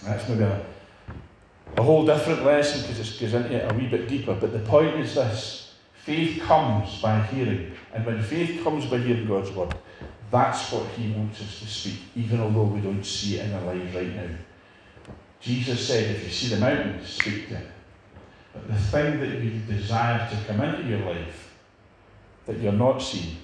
That's 0.05 0.29
maybe 0.29 0.45
a, 0.45 0.65
a 1.77 1.83
whole 1.83 2.07
different 2.07 2.45
lesson 2.45 2.83
because 2.83 3.01
it 3.01 3.21
goes 3.21 3.35
into 3.35 3.55
it 3.55 3.71
a 3.71 3.75
wee 3.75 3.89
bit 3.89 4.09
deeper. 4.09 4.35
But 4.35 4.53
the 4.53 4.61
point 4.61 4.97
is 4.97 5.15
this 5.15 5.75
faith 5.95 6.41
comes 6.43 7.01
by 7.03 7.21
hearing. 7.23 7.73
And 7.93 8.07
when 8.07 8.23
faith 8.23 8.63
comes 8.63 8.87
by 8.87 8.99
hearing 8.99 9.27
God's 9.27 9.51
word, 9.51 9.75
that's 10.31 10.73
what 10.73 10.87
He 10.89 11.13
wants 11.13 11.41
us 11.41 11.61
to 11.61 11.67
speak, 11.67 12.01
even 12.17 12.41
although 12.41 12.65
we 12.65 12.81
don't 12.81 13.05
see 13.05 13.37
it 13.37 13.47
in 13.47 13.55
our 13.55 13.75
lives 13.75 13.95
right 13.95 14.15
now. 14.15 14.29
Jesus 15.41 15.87
said, 15.87 16.17
if 16.17 16.25
you 16.25 16.31
see 16.31 16.55
the 16.55 16.61
mountain, 16.61 17.05
speak 17.05 17.49
to 17.49 17.55
it. 17.57 17.69
But 18.53 18.69
the 18.69 18.75
thing 18.75 19.21
that 19.21 19.29
you 19.29 19.61
desire 19.61 20.29
to 20.29 20.37
come 20.47 20.61
into 20.61 20.89
your 20.89 21.01
life 21.01 21.55
that 22.47 22.59
you're 22.59 22.73
not 22.73 22.99
seeing, 22.99 23.37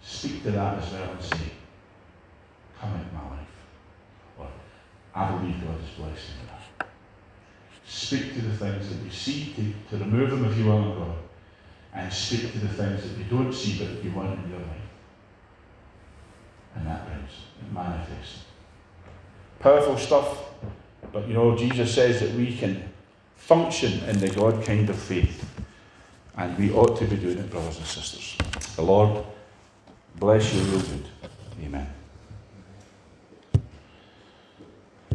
speak 0.00 0.42
to 0.44 0.52
that 0.52 0.80
as 0.80 0.92
well 0.92 1.10
and 1.10 1.22
say, 1.22 1.50
Come 2.80 2.94
into 2.94 3.14
my 3.14 3.30
life. 3.30 3.48
I 5.14 5.32
believe 5.32 5.60
God 5.60 5.76
is 5.82 5.90
blessing 5.96 6.36
me. 6.42 6.86
Speak 7.84 8.34
to 8.34 8.42
the 8.42 8.56
things 8.56 8.88
that 8.88 9.04
you 9.04 9.10
see 9.10 9.52
to, 9.56 9.96
to 9.96 10.04
remove 10.04 10.30
them 10.30 10.44
if 10.44 10.56
you 10.56 10.66
will, 10.66 10.94
God. 10.94 11.16
And 11.94 12.12
speak 12.12 12.52
to 12.52 12.58
the 12.58 12.68
things 12.68 13.02
that 13.02 13.18
you 13.18 13.24
don't 13.24 13.52
see 13.52 13.78
but 13.78 14.04
you 14.04 14.12
want 14.12 14.38
in 14.44 14.50
your 14.50 14.60
life. 14.60 14.88
And 16.76 16.86
that 16.86 17.06
brings 17.06 17.30
it 17.60 17.72
manifests. 17.72 18.44
Powerful 19.58 19.96
stuff. 19.96 20.44
But 21.12 21.26
you 21.26 21.34
know, 21.34 21.56
Jesus 21.56 21.92
says 21.92 22.20
that 22.20 22.30
we 22.32 22.56
can 22.56 22.92
function 23.34 24.04
in 24.04 24.18
the 24.18 24.28
God 24.28 24.64
kind 24.64 24.88
of 24.88 24.96
faith. 24.96 25.44
And 26.36 26.56
we 26.56 26.70
ought 26.70 26.96
to 26.98 27.06
be 27.06 27.16
doing 27.16 27.38
it, 27.38 27.50
brothers 27.50 27.78
and 27.78 27.86
sisters. 27.86 28.36
The 28.76 28.82
Lord 28.82 29.24
bless 30.16 30.54
you 30.54 30.60
real 30.60 30.80
good. 30.80 31.08
Amen. 31.64 31.97